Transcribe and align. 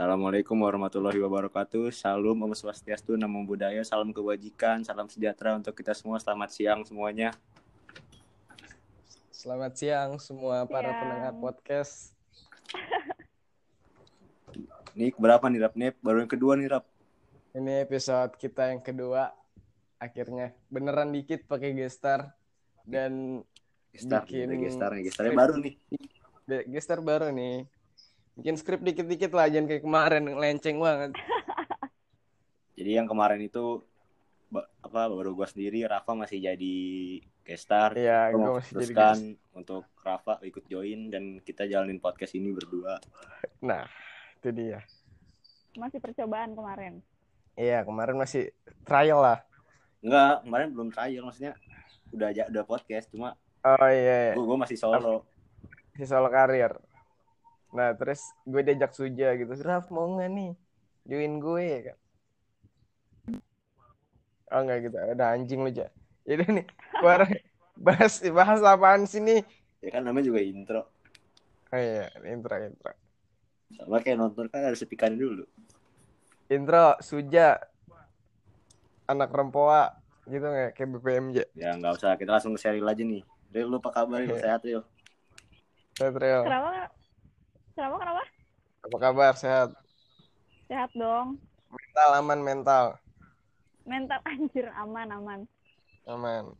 Assalamualaikum 0.00 0.56
warahmatullahi 0.56 1.20
wabarakatuh. 1.20 1.92
Salam 1.92 2.32
Om 2.32 2.56
Swastiastu, 2.56 3.20
Namo 3.20 3.44
Buddhaya, 3.44 3.84
salam 3.84 4.16
kebajikan, 4.16 4.80
salam 4.80 5.12
sejahtera 5.12 5.52
untuk 5.60 5.76
kita 5.76 5.92
semua. 5.92 6.16
Selamat 6.16 6.56
siang 6.56 6.88
semuanya. 6.88 7.36
Selamat 9.28 9.76
siang 9.76 10.16
semua 10.16 10.64
para 10.64 10.88
Siang. 10.88 11.00
pendengar 11.04 11.34
podcast. 11.36 12.16
Ini 14.96 15.12
berapa 15.20 15.44
nih 15.52 15.68
Rap? 15.68 15.76
Nih 15.76 15.92
baru 16.00 16.24
yang 16.24 16.32
kedua 16.32 16.56
nih 16.56 16.72
Rap. 16.72 16.88
Ini 17.52 17.84
episode 17.84 18.40
kita 18.40 18.72
yang 18.72 18.80
kedua. 18.80 19.36
Akhirnya 20.00 20.56
beneran 20.72 21.12
dikit 21.12 21.44
pakai 21.44 21.76
gestar 21.76 22.32
dan 22.88 23.44
Gestar, 23.92 24.24
Bikin 24.24 24.64
gestarnya, 24.64 25.04
gestarnya 25.04 25.32
skrip. 25.36 25.42
baru 25.44 25.54
nih. 25.60 25.74
gestar 26.72 26.98
baru 27.04 27.28
nih. 27.36 27.68
Bikin 28.40 28.56
skrip 28.56 28.80
dikit-dikit 28.80 29.30
lah, 29.30 29.46
jangan 29.46 29.68
kayak 29.68 29.84
kemarin 29.84 30.24
lenceng 30.32 30.80
banget. 30.80 31.12
Jadi 32.80 32.90
yang 32.96 33.04
kemarin 33.04 33.40
itu 33.40 33.84
apa 34.80 35.06
baru 35.06 35.30
gua 35.30 35.46
sendiri, 35.46 35.84
Rafa 35.84 36.16
masih 36.16 36.42
jadi 36.42 36.74
gestar. 37.44 37.94
Iya, 37.94 38.32
Gua 38.32 38.34
gue 38.34 38.40
mau 38.40 38.54
masih 38.58 38.72
jadi 38.72 38.74
teruskan 38.82 39.16
gestar. 39.36 39.52
untuk 39.54 39.82
Rafa 40.00 40.32
ikut 40.42 40.64
join 40.66 41.00
dan 41.06 41.38
kita 41.38 41.68
jalanin 41.68 42.00
podcast 42.00 42.32
ini 42.34 42.50
berdua. 42.50 42.96
Nah, 43.60 43.84
itu 44.40 44.48
dia. 44.50 44.80
Masih 45.76 46.00
percobaan 46.00 46.56
kemarin. 46.56 47.04
Iya, 47.52 47.84
kemarin 47.84 48.16
masih 48.16 48.56
trial 48.82 49.20
lah. 49.20 49.38
Enggak, 50.00 50.48
kemarin 50.48 50.68
belum 50.72 50.88
trial 50.90 51.22
maksudnya 51.22 51.52
udah 52.10 52.26
aja 52.32 52.42
udah 52.48 52.64
podcast 52.64 53.06
cuma 53.06 53.36
Oh 53.60 53.86
iya, 53.86 54.32
iya. 54.32 54.34
gua, 54.34 54.56
gua 54.56 54.58
masih 54.64 54.80
solo. 54.80 55.28
si 55.92 56.08
solo 56.08 56.32
karir. 56.32 56.72
Nah, 57.70 57.94
terus 57.94 58.34
gue 58.42 58.60
diajak 58.66 58.90
Suja 58.94 59.38
gitu. 59.38 59.52
Raf, 59.62 59.90
mau 59.94 60.10
nggak 60.18 60.30
nih? 60.30 60.50
Join 61.06 61.38
gue 61.38 61.66
kan. 61.86 61.98
Oh 64.50 64.60
enggak 64.66 64.90
gitu. 64.90 64.96
Ada 64.98 65.24
anjing 65.38 65.60
lu, 65.62 65.70
Ja. 65.70 65.88
Jadi 66.26 66.62
nih, 66.62 66.66
keluar 66.98 67.26
bahas 67.78 68.20
bahas 68.28 68.60
apaan 68.60 69.06
sih 69.06 69.22
nih? 69.22 69.40
Ya 69.80 69.88
kan 69.94 70.04
namanya 70.04 70.28
juga 70.28 70.42
intro. 70.42 70.82
Oh 71.70 71.78
iya, 71.78 72.10
intro 72.26 72.54
intro. 72.60 72.92
Sama 73.78 74.02
kayak 74.02 74.18
nonton 74.18 74.50
kan 74.50 74.66
harus 74.66 74.82
sepikan 74.82 75.14
dulu. 75.14 75.46
Intro 76.50 76.98
Suja 76.98 77.62
anak 79.06 79.30
rempoa 79.30 79.94
gitu 80.26 80.44
nggak 80.44 80.74
kayak 80.74 80.88
BPM 80.98 81.26
ja. 81.34 81.46
Ya 81.54 81.70
nggak 81.78 81.98
usah, 81.98 82.14
kita 82.18 82.36
langsung 82.36 82.54
ke 82.54 82.60
serial 82.62 82.90
aja 82.90 83.02
nih. 83.02 83.22
Ril, 83.50 83.66
lu 83.66 83.78
apa 83.78 83.90
kabar? 83.90 84.22
Ril? 84.22 84.34
Iya. 84.34 84.42
Sehat, 84.42 84.60
Ril? 84.62 84.82
Sehat 85.98 86.14
Rel. 86.14 86.42
Kenapa? 86.46 86.90
Kenapa? 87.80 87.96
Kenapa? 87.96 88.24
Apa 88.84 88.96
kabar? 89.00 89.32
Sehat. 89.40 89.72
Sehat 90.68 90.92
dong. 90.92 91.40
Mental 91.72 92.10
aman 92.20 92.40
mental. 92.44 92.84
Mental 93.88 94.20
anjir 94.28 94.68
aman 94.76 95.08
aman. 95.08 95.40
Aman. 96.04 96.52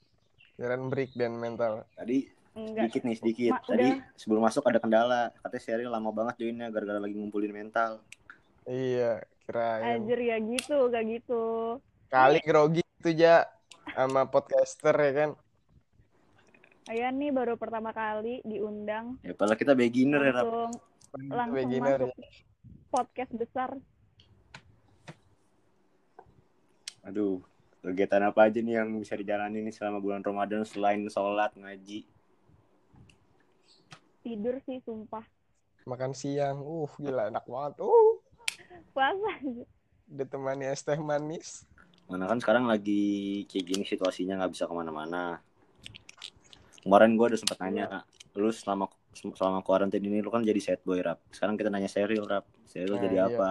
Kirain 0.57 0.89
break 0.89 1.13
dan 1.13 1.37
mental. 1.37 1.85
Tadi 1.93 2.25
Enggak. 2.57 2.89
sedikit 2.89 3.03
nih, 3.05 3.17
sedikit. 3.21 3.53
Ma- 3.53 3.69
Tadi 3.69 3.89
udah. 3.93 4.17
sebelum 4.17 4.43
masuk 4.49 4.65
ada 4.65 4.81
kendala. 4.81 5.29
Katanya 5.45 5.61
serial 5.61 5.93
lama 5.93 6.09
banget 6.09 6.41
joinnya 6.41 6.73
gara-gara 6.73 6.97
lagi 6.97 7.13
ngumpulin 7.13 7.53
mental. 7.53 8.01
Iya, 8.65 9.21
kirain. 9.45 10.01
Anjir 10.01 10.25
ya 10.25 10.41
gitu, 10.41 10.89
gak 10.89 11.05
gitu. 11.05 11.45
Kali 12.09 12.41
grogi 12.41 12.81
itu 12.81 13.13
ja 13.13 13.45
sama 13.93 14.25
podcaster 14.25 14.97
ya 14.97 15.13
kan. 15.13 15.31
Ayo 16.89 17.13
nih 17.13 17.29
baru 17.29 17.61
pertama 17.61 17.93
kali 17.93 18.41
diundang 18.41 19.21
Ya 19.21 19.37
padahal 19.37 19.61
kita 19.61 19.77
beginner 19.77 20.25
ya, 20.25 20.41
Rap. 20.41 20.81
Langsung 21.17 21.57
Beginner 21.59 22.01
masuk 22.07 22.15
podcast 22.91 23.33
besar. 23.35 23.71
Aduh, 27.07 27.41
kegiatan 27.81 28.29
apa 28.29 28.51
aja 28.51 28.61
nih 28.61 28.83
yang 28.83 28.93
bisa 29.01 29.17
dijalani 29.17 29.65
nih 29.65 29.75
selama 29.75 29.99
bulan 30.03 30.21
Ramadan 30.21 30.67
selain 30.67 31.07
sholat, 31.09 31.55
ngaji? 31.57 32.05
Tidur 34.21 34.61
sih 34.69 34.85
sumpah. 34.85 35.25
Makan 35.89 36.13
siang. 36.13 36.61
Uh, 36.61 36.91
gila 37.01 37.33
enak 37.33 37.47
banget. 37.49 37.81
Uh, 37.81 38.21
Puasa 38.93 39.31
aja. 39.41 39.65
ditemani 40.11 40.67
es 40.67 40.83
teh 40.83 40.99
manis. 40.99 41.65
Mana 42.11 42.27
kan 42.27 42.43
sekarang 42.43 42.67
lagi 42.67 43.47
kayak 43.47 43.65
gini 43.65 43.85
situasinya 43.87 44.43
nggak 44.43 44.53
bisa 44.59 44.67
ke 44.67 44.75
mana-mana. 44.75 45.39
Kemarin 46.83 47.15
gue 47.15 47.27
udah 47.31 47.39
sempet 47.39 47.59
nanya, 47.63 48.03
lu 48.35 48.51
selama 48.51 48.91
selama 49.15 49.61
kuarantin 49.67 50.03
ini 50.03 50.23
lu 50.23 50.31
kan 50.31 50.47
jadi 50.47 50.59
set 50.63 50.81
boy 50.87 51.03
rap. 51.03 51.19
Sekarang 51.35 51.59
kita 51.59 51.69
nanya 51.69 51.91
serial 51.91 52.25
rap. 52.27 52.47
Serial 52.67 52.97
Nah, 52.99 53.03
jadi 53.03 53.17
iya. 53.19 53.27
apa? 53.27 53.49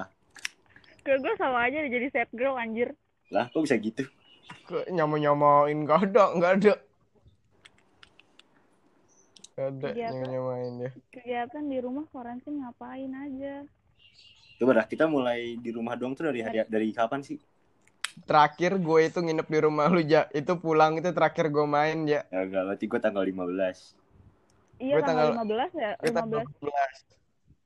Gue 1.03 1.15
gue 1.19 1.33
sama 1.35 1.67
aja 1.67 1.79
jadi 1.85 2.07
set 2.11 2.29
girl 2.31 2.55
anjir. 2.55 2.95
Lah, 3.29 3.47
kok 3.51 3.61
bisa 3.61 3.77
gitu? 3.77 4.07
Ke 4.65 4.89
nyamu-nyamain 4.89 5.77
gak 5.85 6.09
ada, 6.09 6.23
gak 6.37 6.51
ada. 6.61 6.73
Gak 9.53 9.67
ada 9.75 9.87
Kegiatan. 9.91 10.13
nyamu-nyamain 10.15 10.73
ya. 10.79 10.91
Kegiatan 11.13 11.63
di 11.67 11.77
rumah 11.83 12.05
karantin 12.09 12.63
ngapain 12.63 13.11
aja. 13.11 13.67
Coba 14.59 14.71
dah 14.75 14.85
kita 14.87 15.07
mulai 15.07 15.55
di 15.59 15.71
rumah 15.71 15.95
doang 15.95 16.15
tuh 16.15 16.31
dari 16.31 16.43
hari 16.43 16.63
dari 16.67 16.91
kapan 16.91 17.23
sih? 17.23 17.39
Terakhir 18.27 18.75
gue 18.79 18.99
itu 19.07 19.19
nginep 19.23 19.47
di 19.47 19.59
rumah 19.63 19.87
lu 19.87 20.03
ja. 20.03 20.27
Itu 20.35 20.59
pulang 20.59 20.99
itu 20.99 21.11
terakhir 21.15 21.47
gue 21.47 21.63
main 21.63 22.03
ya. 22.07 22.27
Ya 22.27 22.43
enggak, 22.43 22.63
berarti 22.67 22.85
gue 22.87 22.99
tanggal 22.99 23.23
15. 23.23 23.98
Iya 24.79 24.95
Gue 24.95 25.03
tanggal, 25.03 25.27
tanggal- 25.35 25.45
15 25.45 25.71
ya, 25.75 25.91
Gue 25.99 26.11
tanggal 26.15 26.41
15 26.47 26.59
12. 26.63 26.99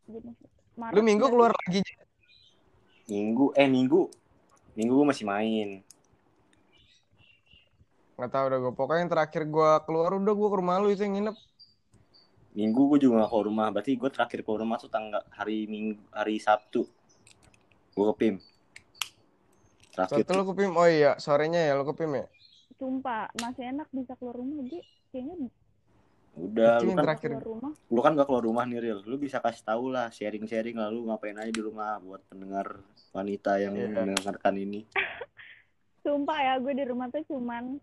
Gitu. 0.03 0.29
Maret 0.73 0.93
Lu 0.97 1.01
minggu 1.05 1.25
keluar 1.29 1.51
lagi 1.53 1.79
Ja. 1.85 2.03
Minggu, 3.03 3.45
eh 3.53 3.67
minggu. 3.69 4.01
Minggu 4.73 4.93
gue 4.97 5.07
masih 5.07 5.25
main. 5.29 5.69
Gak 8.17 8.29
tau 8.33 8.45
udah 8.49 8.57
gue. 8.57 8.73
Pokoknya 8.73 9.01
yang 9.05 9.11
terakhir 9.13 9.43
gue 9.45 9.69
keluar 9.85 10.09
udah 10.17 10.33
gue 10.33 10.49
ke 10.49 10.57
rumah 10.57 10.75
lu 10.81 10.89
itu 10.89 11.05
yang 11.05 11.13
nginep. 11.21 11.37
Minggu 12.53 12.81
gue 12.89 12.99
juga 13.05 13.25
gak 13.25 13.31
ke 13.33 13.39
rumah. 13.45 13.67
Berarti 13.69 13.91
gue 13.93 14.09
terakhir 14.09 14.39
ke 14.41 14.49
rumah 14.49 14.77
tuh 14.81 14.89
tanggal 14.89 15.21
hari 15.29 15.69
Minggu, 15.69 16.01
hari 16.09 16.41
Sabtu. 16.41 16.89
Gue 17.93 18.05
ke 18.13 18.15
PIM. 18.17 18.35
Terakhir 19.93 20.25
Satu 20.25 20.31
lu 20.33 20.43
ke 20.49 20.53
PIM. 20.57 20.71
Oh 20.73 20.89
iya, 20.89 21.13
sorenya 21.21 21.61
ya 21.61 21.77
lu 21.77 21.85
ke 21.85 21.93
PIM 21.93 22.17
ya. 22.17 22.25
Sumpah, 22.81 23.29
masih 23.37 23.69
enak 23.69 23.85
bisa 23.93 24.17
keluar 24.17 24.41
rumah 24.41 24.57
Ji. 24.65 24.81
Kayaknya 25.13 25.53
udah 26.35 26.71
Itu 26.75 26.83
lu 26.83 26.91
kan 26.91 27.03
terakhir. 27.03 27.29
rumah. 27.39 27.71
lu 27.87 27.99
kan 27.99 28.11
gak 28.13 28.25
keluar 28.25 28.41
rumah 28.41 28.63
nih 28.63 28.79
Ril 28.79 28.99
lu 29.03 29.15
bisa 29.15 29.37
kasih 29.37 29.61
tahu 29.63 29.87
lah 29.87 30.09
sharing-sharing 30.09 30.75
lalu 30.75 31.05
ngapain 31.05 31.35
aja 31.35 31.47
di 31.47 31.61
rumah 31.61 31.97
buat 31.99 32.25
pendengar 32.25 32.81
wanita 33.11 33.57
yang 33.57 33.73
Iya. 33.75 33.93
mendengarkan 33.95 34.55
ini 34.55 34.81
Sumpah 36.01 36.35
ya, 36.35 36.53
gue 36.57 36.73
di 36.73 36.83
rumah 36.83 37.07
tuh 37.07 37.23
cuman 37.25 37.79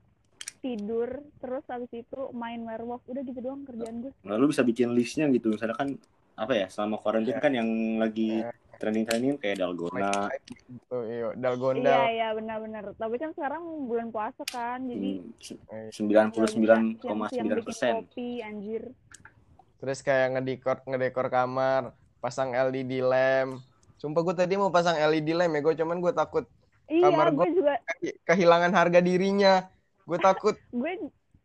tidur, 0.61 1.09
terus 1.41 1.65
habis 1.65 1.89
itu 1.91 2.21
main 2.33 2.61
werewolf. 2.61 3.01
Udah 3.07 3.23
gitu 3.23 3.41
doang 3.41 3.65
kerjaan 3.65 4.03
gue. 4.03 4.13
lalu 4.23 4.53
bisa 4.53 4.61
bikin 4.61 4.93
listnya 4.93 5.25
gitu 5.29 5.49
misalnya 5.49 5.73
kan 5.75 5.97
apa 6.35 6.53
ya 6.55 6.67
selama 6.67 6.97
quarantine 6.97 7.33
Iya. 7.33 7.41
kan 7.41 7.53
yang 7.55 7.69
lagi 7.97 8.45
Iya. 8.81 8.83
trending-trending 8.83 9.37
kayak 9.37 9.57
dalgona 9.59 10.33
Tuh, 10.89 11.05
iya, 11.05 11.13
Iya, 11.13 11.29
dalgondal. 11.37 12.01
iya 12.09 12.29
benar-benar. 12.33 12.85
Tapi 12.97 13.15
kan 13.15 13.31
sekarang 13.31 13.61
bulan 13.85 14.09
puasa 14.09 14.41
kan, 14.47 14.81
jadi 14.83 15.21
hmm, 15.21 15.37
se- 15.37 15.61
Eh, 15.69 15.93
99,9 15.93 16.97
siang-siang 16.97 17.45
bikin 17.47 17.61
persen 17.63 17.93
kopi 18.01 18.29
anjir. 18.41 18.83
Terus 19.77 19.99
kayak 20.01 20.27
ngedekor 20.35 20.77
ngedekor 20.87 21.29
kamar, 21.29 21.93
pasang 22.19 22.53
LED 22.53 23.01
lamp. 23.03 23.61
Sumpah 23.97 24.21
gue 24.23 24.35
tadi 24.35 24.57
mau 24.57 24.73
pasang 24.73 24.97
LED 24.97 25.29
lamp 25.31 25.53
ya, 25.53 25.61
gue 25.61 25.75
cuman 25.77 26.01
gue 26.01 26.13
takut 26.15 26.45
Iya, 26.87 27.07
Kamar 27.07 27.31
gue 27.31 27.49
juga 27.55 27.75
kehi- 27.93 28.19
kehilangan 28.25 28.73
harga 28.73 28.99
dirinya. 28.99 29.69
Gue 30.03 30.17
takut. 30.25 30.57
gue 30.71 30.93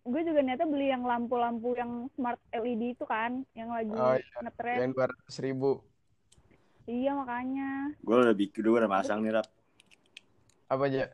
gue 0.02 0.22
juga 0.23 0.40
niatnya 0.40 0.66
beli 0.66 0.88
yang 0.88 1.02
lampu-lampu 1.02 1.73
yang 1.73 2.07
smart 2.12 2.40
LED 2.50 2.94
itu 2.94 3.03
kan, 3.03 3.44
yang 3.52 3.69
lagi 3.69 3.91
Oh, 3.91 4.13
iya. 4.13 4.25
ngetren. 4.40 4.78
yang 4.79 4.93
dua 4.93 5.05
ratus 5.08 5.35
ribu. 5.37 5.84
Iya 6.85 7.11
makanya. 7.11 7.97
gue 7.97 8.14
udah 8.16 8.35
bikin 8.35 8.61
gue 8.61 8.78
udah 8.78 8.91
masang 8.91 9.20
nih 9.20 9.34
rap 9.34 9.47
Apa 10.66 10.85
aja? 10.85 11.09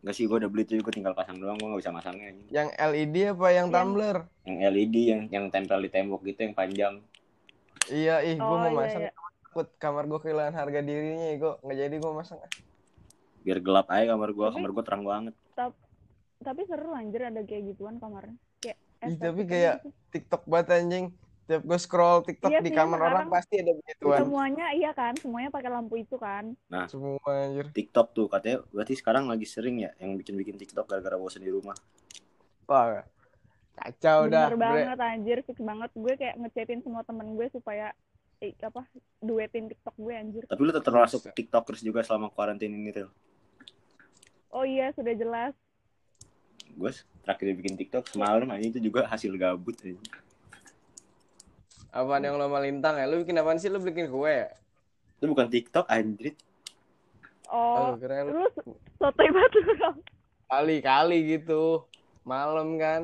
Gak 0.00 0.10
sih 0.12 0.24
gue 0.24 0.36
udah 0.36 0.46
beli 0.46 0.62
tuh 0.62 0.78
gue 0.78 0.90
tinggal 0.90 1.10
pasang 1.12 1.38
doang 1.38 1.54
gue 1.54 1.66
gak 1.68 1.80
bisa 1.80 1.90
masangnya 1.92 2.34
Yang 2.48 2.68
LED 2.76 3.16
apa 3.28 3.46
yang 3.48 3.54
Yang- 3.60 3.70
tumbler? 3.72 4.16
yang 4.42 4.58
LED 4.64 4.96
yang 5.04 5.20
yang 5.28 5.44
tempel 5.48 5.78
di 5.78 5.88
tembok 5.88 6.22
gitu 6.24 6.40
yang 6.40 6.52
panjang 6.52 6.94
Iya, 7.88 8.20
ih, 8.20 8.36
gue 8.36 8.44
Oh 8.44 8.58
mau 8.58 8.68
iya, 8.68 8.76
masang. 8.76 9.02
iya. 9.02 9.12
Takut 9.40 9.68
kamar 9.76 10.04
gue 10.04 10.20
kehilangan 10.20 10.54
harga 10.54 10.80
dirinya, 10.82 11.28
gue 11.32 11.52
nggak 11.58 11.78
jadi 11.78 11.96
gue 11.96 12.12
masang. 12.12 12.38
biar 13.40 13.58
gelap 13.58 13.88
aja 13.88 14.04
kamar 14.08 14.30
gue 14.30 14.44
Tapi- 14.44 14.54
kamar 14.54 14.70
gue 14.70 14.84
terang 14.84 15.04
banget 15.04 15.34
Tapi 16.38 16.62
seru 16.64 16.90
anjir 16.92 17.22
ada 17.24 17.40
kayak 17.40 17.62
gituan 17.66 17.96
kamarnya. 17.96 18.38
Kayak 18.58 18.78
Ih, 19.04 19.16
tapi 19.16 19.42
kayak 19.44 19.74
gitu. 19.78 19.88
TikTok 20.12 20.42
banget 20.44 20.68
anjing. 20.76 21.06
Tiap 21.48 21.64
gue 21.64 21.78
scroll 21.80 22.28
TikTok 22.28 22.52
Iya 22.52 22.60
di 22.60 22.70
kamar 22.76 23.00
orang 23.00 23.32
pasti 23.32 23.56
ada 23.56 23.72
begituan. 23.72 24.20
semuanya 24.20 24.66
iya 24.76 24.92
kan, 24.92 25.16
semuanya 25.16 25.48
pakai 25.48 25.72
lampu 25.72 25.96
itu 25.96 26.20
kan. 26.20 26.52
Semua 26.92 27.16
anjir. 27.24 27.72
TikTok 27.72 28.12
tuh 28.12 28.28
katanya 28.28 28.60
berarti 28.68 28.92
sekarang 29.00 29.24
lagi 29.32 29.48
sering 29.48 29.80
ya 29.80 29.96
yang 29.96 30.12
bikin-bikin 30.20 30.60
TikTok 30.60 30.84
gara-gara 30.84 31.16
bosan 31.16 31.40
di 31.40 31.48
rumah 31.48 31.72
Wah, 32.68 33.00
kacau 33.80 34.28
dah. 34.28 34.52
Bener 34.52 34.60
bre. 34.60 34.84
banget 34.84 34.98
anjir, 35.00 35.38
fix 35.40 35.56
banget. 35.56 35.88
Gue 35.96 36.12
kayak 36.20 36.36
ngechatin 36.36 36.84
semua 36.84 37.00
temen 37.00 37.32
gue 37.32 37.48
supaya 37.48 37.96
eh, 38.44 38.52
apa 38.60 38.84
duetin 39.24 39.72
TikTok 39.72 39.96
gue 39.96 40.12
anjir. 40.12 40.42
Tapi 40.44 40.60
lu 40.60 40.68
tetap 40.68 40.92
termasuk 40.92 41.32
tiktokers 41.32 41.80
juga 41.80 42.04
selama 42.04 42.28
karantina 42.28 42.76
ini 42.76 42.92
Ril. 42.92 43.08
Oh 44.52 44.68
iya, 44.68 44.92
sudah 44.92 45.16
jelas. 45.16 45.56
Gue 46.76 46.92
terakhir 47.24 47.56
bikin 47.56 47.80
tiktok 47.80 48.04
semalam 48.12 48.44
aja 48.52 48.68
itu 48.68 48.84
juga 48.84 49.08
hasil 49.08 49.32
gabut 49.40 49.80
aja. 49.80 49.96
Apaan 51.88 52.20
yang 52.20 52.36
lo 52.36 52.46
malintang 52.46 53.00
ya? 53.00 53.08
Lu 53.08 53.24
bikin 53.24 53.40
apaan 53.40 53.56
sih? 53.56 53.72
Lu 53.72 53.80
bikin 53.80 54.12
kue 54.12 54.28
ya? 54.28 54.48
Itu 55.18 55.32
bukan 55.32 55.48
tiktok 55.48 55.88
anjrit. 55.88 56.36
Oh, 57.48 57.92
Oh, 57.92 57.96
keren. 57.96 58.28
lu 58.28 58.44
sotoy 59.00 59.28
banget 59.32 59.52
lu. 59.56 59.72
Kali-kali 60.48 61.18
gitu. 61.32 61.88
Malam 62.22 62.76
kan. 62.76 63.02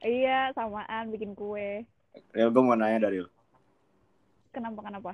Iya, 0.00 0.52
samaan 0.52 1.08
bikin 1.08 1.32
kue. 1.32 1.84
Ril 2.32 2.48
gue 2.50 2.62
mau 2.62 2.76
nanya 2.76 3.08
dari 3.08 3.24
lu. 3.24 3.30
Kenapa 4.52 4.82
kenapa? 4.82 5.10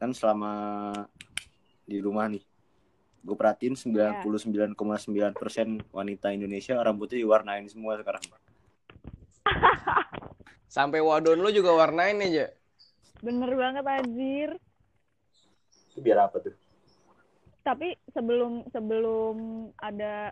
Kan 0.00 0.10
selama 0.10 0.52
di 1.84 2.02
rumah 2.02 2.26
nih. 2.26 2.42
Gue 3.20 3.36
perhatiin 3.36 3.76
99,9% 3.76 5.04
wanita 5.92 6.32
Indonesia 6.32 6.74
rambutnya 6.80 7.20
diwarnain 7.20 7.68
semua 7.68 8.00
sekarang. 8.00 8.24
Sampai 10.70 11.02
wadon 11.02 11.42
lu 11.42 11.50
juga 11.50 11.74
warnain 11.74 12.22
aja. 12.22 12.46
Bener 13.18 13.50
banget 13.58 13.82
anjir. 13.82 14.50
Itu 15.90 15.98
biar 15.98 16.30
apa 16.30 16.38
tuh? 16.38 16.54
Tapi 17.66 17.98
sebelum 18.14 18.70
sebelum 18.70 19.66
ada 19.82 20.30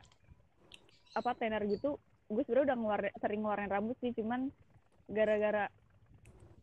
apa 1.18 1.30
tenar 1.34 1.66
gitu, 1.66 1.98
gue 2.30 2.42
sebenarnya 2.46 2.70
udah 2.70 2.78
ngeluarin, 2.78 3.14
sering 3.18 3.40
ngeluarin 3.42 3.66
rambut 3.66 3.98
sih, 3.98 4.14
cuman 4.14 4.54
gara-gara 5.10 5.66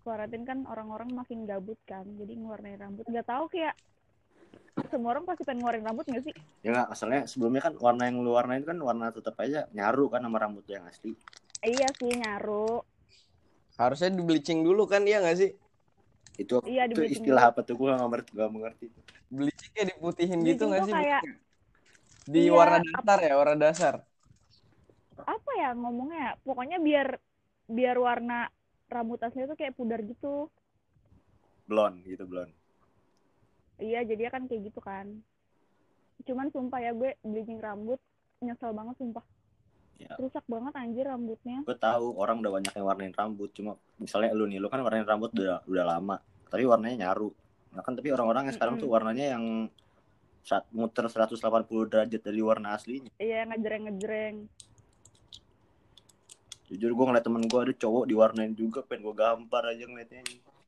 karantin 0.07 0.47
kan 0.47 0.63
orang-orang 0.71 1.11
makin 1.11 1.43
gabut 1.43 1.77
kan, 1.83 2.07
jadi 2.15 2.31
ngeluarin 2.31 2.79
rambut. 2.79 3.03
Gak 3.11 3.27
tahu 3.27 3.51
kayak 3.51 3.75
semua 4.87 5.19
orang 5.19 5.27
pasti 5.27 5.43
pengen 5.43 5.67
ngeluarin 5.67 5.83
rambut 5.83 6.07
gak 6.07 6.23
sih? 6.23 6.33
Ya 6.63 6.71
nggak, 6.71 6.87
asalnya 6.95 7.21
sebelumnya 7.27 7.61
kan 7.67 7.73
warna 7.75 8.07
yang 8.07 8.23
lu 8.23 8.31
warnain 8.31 8.63
kan 8.63 8.79
warna 8.79 9.11
tetap 9.11 9.35
aja 9.43 9.67
nyaru 9.75 10.07
kan 10.07 10.23
sama 10.23 10.39
rambut 10.39 10.63
yang 10.71 10.87
asli. 10.87 11.11
Iya 11.59 11.91
sih 11.99 12.15
nyaru. 12.15 12.94
Harusnya 13.75 14.09
di 14.11 14.21
bleaching 14.23 14.63
dulu 14.63 14.87
kan, 14.87 15.03
iya 15.03 15.19
gak 15.19 15.35
sih? 15.35 15.51
Itu 16.35 16.59
Iya, 16.63 16.87
itu 16.87 16.99
di-bleaching 16.99 17.23
istilah 17.23 17.43
apa 17.51 17.63
tuh 17.63 17.75
gue 17.79 17.87
nggak 17.91 18.03
mengerti, 18.07 18.31
nggak 18.35 18.51
mengerti. 18.51 18.85
Bleachingnya 19.31 19.83
diputihin 19.95 20.39
gitu 20.43 20.67
Bleaching 20.67 20.71
gak 20.71 20.79
tuh 20.79 20.87
sih? 20.87 20.95
kayak- 20.95 21.23
Di 22.25 22.41
Iya, 22.49 22.51
warna 22.57 22.79
dasar 22.81 23.19
ya, 23.21 23.33
warna 23.37 23.55
dasar. 23.55 23.93
Apa 25.15 25.51
ya 25.61 25.69
ngomongnya? 25.77 26.19
ya? 26.19 26.31
Pokoknya 26.43 26.77
biar 26.81 27.07
biar 27.65 27.97
warna 27.97 28.49
rambut 28.89 29.19
asli 29.23 29.45
itu 29.45 29.55
kayak 29.55 29.75
pudar 29.77 30.01
gitu. 30.01 30.49
Blond 31.65 32.01
gitu 32.05 32.25
blond. 32.29 32.51
Iya, 33.77 34.05
jadi 34.07 34.29
kan 34.31 34.47
kayak 34.47 34.71
gitu 34.71 34.79
kan. 34.79 35.21
Cuman 36.25 36.49
sumpah 36.49 36.79
ya 36.81 36.91
gue 36.95 37.13
bleaching 37.21 37.59
rambut 37.61 37.99
nyesel 38.41 38.73
banget 38.73 38.95
sumpah. 38.97 39.25
Ya. 39.95 40.11
Rusak 40.19 40.43
banget 40.51 40.75
anjir 40.75 41.07
rambutnya. 41.07 41.63
Gue 41.63 41.77
tahu 41.79 42.19
orang 42.19 42.43
udah 42.43 42.51
banyak 42.59 42.73
yang 42.75 42.85
warnain 42.85 43.15
rambut, 43.15 43.49
cuma 43.55 43.79
misalnya 43.95 44.35
lu 44.35 44.43
nih, 44.43 44.59
lu 44.59 44.67
kan 44.67 44.83
warnain 44.83 45.07
rambut 45.07 45.31
udah 45.31 45.63
udah 45.65 45.85
lama, 45.87 46.19
tapi 46.51 46.67
warnanya 46.67 47.07
nyaru. 47.07 47.31
Nah 47.71 47.81
kan 47.83 47.95
tapi 47.95 48.11
orang-orang 48.11 48.51
yang 48.51 48.55
sekarang 48.55 48.75
tuh 48.75 48.91
warnanya 48.91 49.39
yang 49.39 49.71
saat 50.45 50.67
muter 50.69 51.09
180 51.09 51.39
derajat 51.89 52.21
dari 52.21 52.41
warna 52.43 52.77
aslinya. 52.77 53.09
Iya, 53.17 53.49
ngejreng-ngejreng. 53.49 54.45
Jujur 56.69 56.91
gue 56.93 57.05
ngeliat 57.05 57.25
temen 57.25 57.45
gue 57.45 57.59
ada 57.61 57.73
cowok 57.73 58.03
diwarnain 58.05 58.53
juga, 58.53 58.85
pengen 58.85 59.09
gue 59.09 59.15
gampar 59.15 59.63
aja 59.69 59.85
ngeliatnya. 59.89 60.21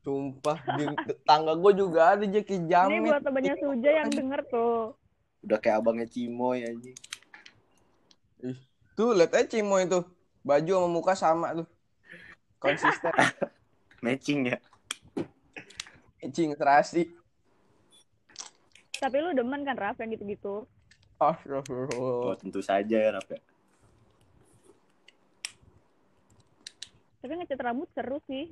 Sumpah, 0.08 0.58
di 0.80 0.88
tetangga 1.04 1.52
gue 1.52 1.72
juga 1.76 2.16
ada 2.16 2.24
aja 2.24 2.40
kayak 2.40 2.90
Ini 2.90 2.98
buat 3.04 3.22
temennya 3.22 3.56
Suja 3.60 3.90
yang 3.92 4.10
denger 4.10 4.40
tuh. 4.48 4.96
Udah 5.44 5.58
kayak 5.60 5.84
abangnya 5.84 6.08
Cimoy 6.08 6.64
aja. 6.64 6.92
Tuh, 8.98 9.14
lihat 9.14 9.30
aja 9.38 9.46
Cimo 9.46 9.78
itu. 9.78 10.02
Baju 10.42 10.72
sama 10.74 10.90
muka 10.90 11.14
sama 11.14 11.54
tuh. 11.54 11.70
Konsisten. 12.58 13.14
Matching 14.04 14.50
ya. 14.50 14.58
Cing, 16.34 16.58
terasi. 16.58 17.14
Tapi 18.98 19.16
lu 19.22 19.38
demen 19.38 19.62
kan 19.62 19.78
Raf 19.78 20.02
yang 20.02 20.10
gitu-gitu. 20.18 20.66
Astagfirullah. 21.22 22.34
Oh, 22.34 22.34
tentu 22.42 22.66
saja 22.66 22.98
ya 22.98 23.14
Rap 23.14 23.30
ya. 23.30 23.38
Tapi 27.22 27.32
ngecat 27.38 27.62
rambut 27.62 27.90
seru 27.94 28.18
sih. 28.26 28.50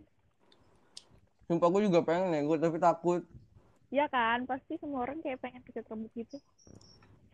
Sumpah 1.50 1.74
gue 1.74 1.90
juga 1.90 2.06
pengen 2.06 2.38
ya, 2.38 2.42
gue 2.46 2.58
tapi 2.62 2.78
takut. 2.78 3.26
Ya 3.90 4.06
kan, 4.10 4.46
pasti 4.46 4.78
semua 4.78 5.10
orang 5.10 5.26
kayak 5.26 5.42
pengen 5.42 5.66
ngecat 5.66 5.90
rambut 5.90 6.14
gitu. 6.14 6.38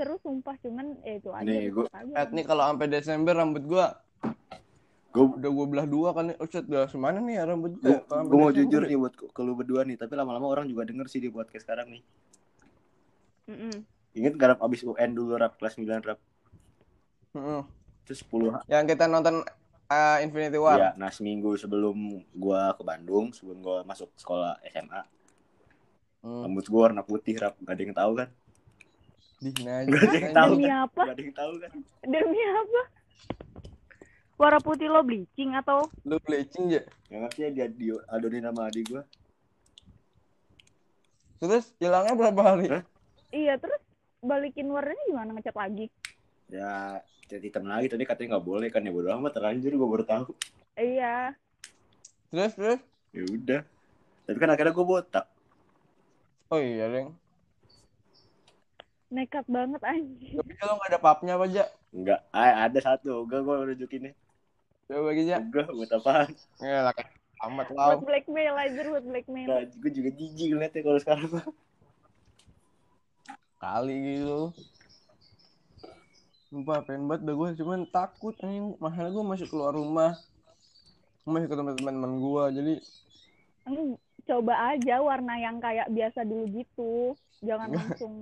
Seru 0.02 0.18
sumpah, 0.18 0.58
cuman 0.58 0.98
eh 1.06 1.22
itu 1.22 1.30
aja. 1.30 1.46
Nih, 1.46 1.70
gua- 1.70 1.86
aja. 1.94 2.10
Lihat 2.10 2.30
nih 2.34 2.42
kalau 2.44 2.66
sampai 2.66 2.90
Desember 2.90 3.38
rambut 3.38 3.62
gue 3.62 3.86
Gue 5.12 5.28
udah 5.30 5.52
gue 5.52 5.66
belah 5.68 5.86
dua 5.86 6.10
kan 6.10 6.24
nih. 6.26 6.40
Oh, 6.40 6.48
shit, 6.48 6.64
udah 6.66 6.88
semana 6.88 7.20
nih 7.20 7.36
ya 7.38 7.44
rambut 7.46 7.76
gue? 7.76 7.84
gue 7.92 8.18
gue 8.24 8.38
mau 8.40 8.50
jujur 8.50 8.82
nih 8.82 8.96
buat 8.96 9.12
ke 9.14 9.42
lu 9.44 9.54
berdua 9.54 9.84
nih, 9.84 9.94
tapi 9.94 10.16
lama-lama 10.16 10.48
orang 10.48 10.66
juga 10.66 10.88
denger 10.88 11.06
sih 11.06 11.20
di 11.20 11.28
podcast 11.28 11.68
sekarang 11.68 11.92
nih. 11.92 12.02
Mm-mm. 13.46 13.76
Ingat 14.14 14.34
gak 14.34 14.48
Rap 14.50 14.60
abis 14.64 14.82
UN 14.82 15.12
dulu 15.12 15.36
Rap 15.36 15.60
kelas 15.60 15.76
9 15.76 15.86
Rap. 16.02 16.20
Terus 18.02 18.24
10 18.24 18.64
Yang 18.66 18.84
kita 18.90 19.06
nonton 19.06 19.44
uh, 19.86 20.18
Infinity 20.20 20.56
War. 20.56 20.80
Iya, 20.80 20.90
nah 20.96 21.12
seminggu 21.12 21.54
sebelum 21.54 21.96
gua 22.32 22.72
ke 22.74 22.82
Bandung, 22.82 23.30
sebelum 23.30 23.60
gua 23.60 23.78
masuk 23.84 24.10
sekolah 24.16 24.64
SMA, 24.66 25.04
Hmm. 26.22 26.46
rambut 26.46 26.66
gua 26.66 26.88
warna 26.88 27.04
putih 27.04 27.36
Rap, 27.36 27.60
gak 27.60 27.74
ada 27.74 27.82
yang 27.82 27.98
tahu 27.98 28.12
kan? 28.16 28.30
Di 29.42 29.50
Gak 29.58 29.90
ada 29.90 30.14
yang 30.14 30.30
aja. 30.30 30.38
tahu 30.38 30.52
Demi 30.54 30.66
kan? 30.70 30.80
apa? 30.86 31.02
Gak 31.02 31.16
ada 31.18 31.24
yang 31.26 31.36
tahu 31.36 31.54
kan? 31.58 31.72
Demi 32.06 32.42
apa? 32.46 32.82
Warna 34.38 34.60
putih 34.60 34.90
lo 34.90 35.02
bleaching 35.02 35.54
atau 35.54 35.86
Lu 36.02 36.18
bleaching 36.22 36.66
ya? 36.70 36.82
Yang 37.10 37.22
ngerti 37.26 37.40
ya 37.42 37.50
dia 37.50 37.68
di 37.70 37.88
adonin 38.08 38.46
sama 38.46 38.70
adik 38.70 38.86
gua. 38.90 39.04
Terus 41.42 41.74
hilangnya 41.82 42.14
berapa 42.14 42.42
hari? 42.42 42.66
Hah? 42.70 42.84
iya 43.32 43.56
terus 43.56 43.80
balikin 44.20 44.68
warnanya 44.70 45.02
gimana 45.08 45.30
ngecat 45.34 45.56
lagi? 45.56 45.88
Ya, 46.52 47.00
jadi 47.26 47.48
hitam 47.48 47.64
lagi 47.64 47.88
tadi 47.88 48.04
katanya 48.04 48.38
nggak 48.38 48.46
boleh 48.46 48.68
kan 48.68 48.84
ya 48.84 48.92
bodo 48.92 49.08
amat 49.10 49.34
terlanjur 49.34 49.72
gua 49.74 49.90
baru 49.90 50.06
tahu. 50.06 50.32
Iya, 50.76 51.34
Terus, 52.30 52.54
terus? 52.56 52.80
Ya 53.12 53.24
udah. 53.26 53.62
Tapi 54.28 54.38
kan 54.38 54.52
akhirnya 54.54 54.76
gua 54.76 54.86
botak. 54.86 55.26
Oh 56.52 56.60
iya, 56.60 56.92
Deng. 56.92 57.16
Nekat 59.12 59.46
banget 59.52 59.82
anjir. 59.84 60.40
Tapi 60.40 60.54
kalau 60.56 60.80
nggak 60.80 60.90
ada 60.96 61.00
papnya 61.04 61.36
apa 61.36 61.46
aja? 61.52 61.64
Enggak, 61.92 62.20
ah, 62.32 62.66
ada 62.66 62.80
satu. 62.80 63.28
Enggak 63.28 63.42
gua 63.44 63.68
nunjukinnya. 63.68 64.16
Coba 64.88 65.02
bagi 65.12 65.22
aja. 65.28 65.44
Enggak, 65.44 65.68
buat 65.76 65.92
apaan? 65.92 66.30
Ya 66.64 66.80
lah, 66.88 66.96
amat 67.52 67.68
Buat 67.76 68.00
lau. 68.00 68.00
blackmail 68.08 68.56
anjir, 68.56 68.86
buat 68.88 69.06
blackmail. 69.06 69.48
Nah, 69.52 69.62
gua 69.68 69.92
juga 69.92 70.10
jijik 70.16 70.48
ngeliatnya 70.56 70.82
kalau 70.82 71.00
sekarang. 71.04 71.32
Kali 73.62 73.96
gitu. 74.18 74.42
Sumpah, 76.50 76.84
pengen 76.84 77.08
banget 77.08 77.30
dah 77.30 77.36
gue. 77.38 77.50
Cuman 77.64 77.80
takut. 77.94 78.36
Anjing. 78.44 78.76
Masalah 78.82 79.08
gue 79.14 79.24
masih 79.24 79.48
keluar 79.48 79.72
rumah. 79.72 80.18
Gue 81.24 81.32
masih 81.38 81.48
ketemu 81.48 81.78
teman-teman 81.78 82.14
gue. 82.20 82.44
Jadi, 82.58 82.74
coba 84.28 84.54
aja 84.76 84.96
warna 85.00 85.38
yang 85.40 85.62
kayak 85.64 85.88
biasa 85.94 86.28
dulu 86.28 86.46
gitu. 86.52 87.16
Jangan 87.46 87.70
Enggak. 87.72 87.86
langsung 87.88 88.14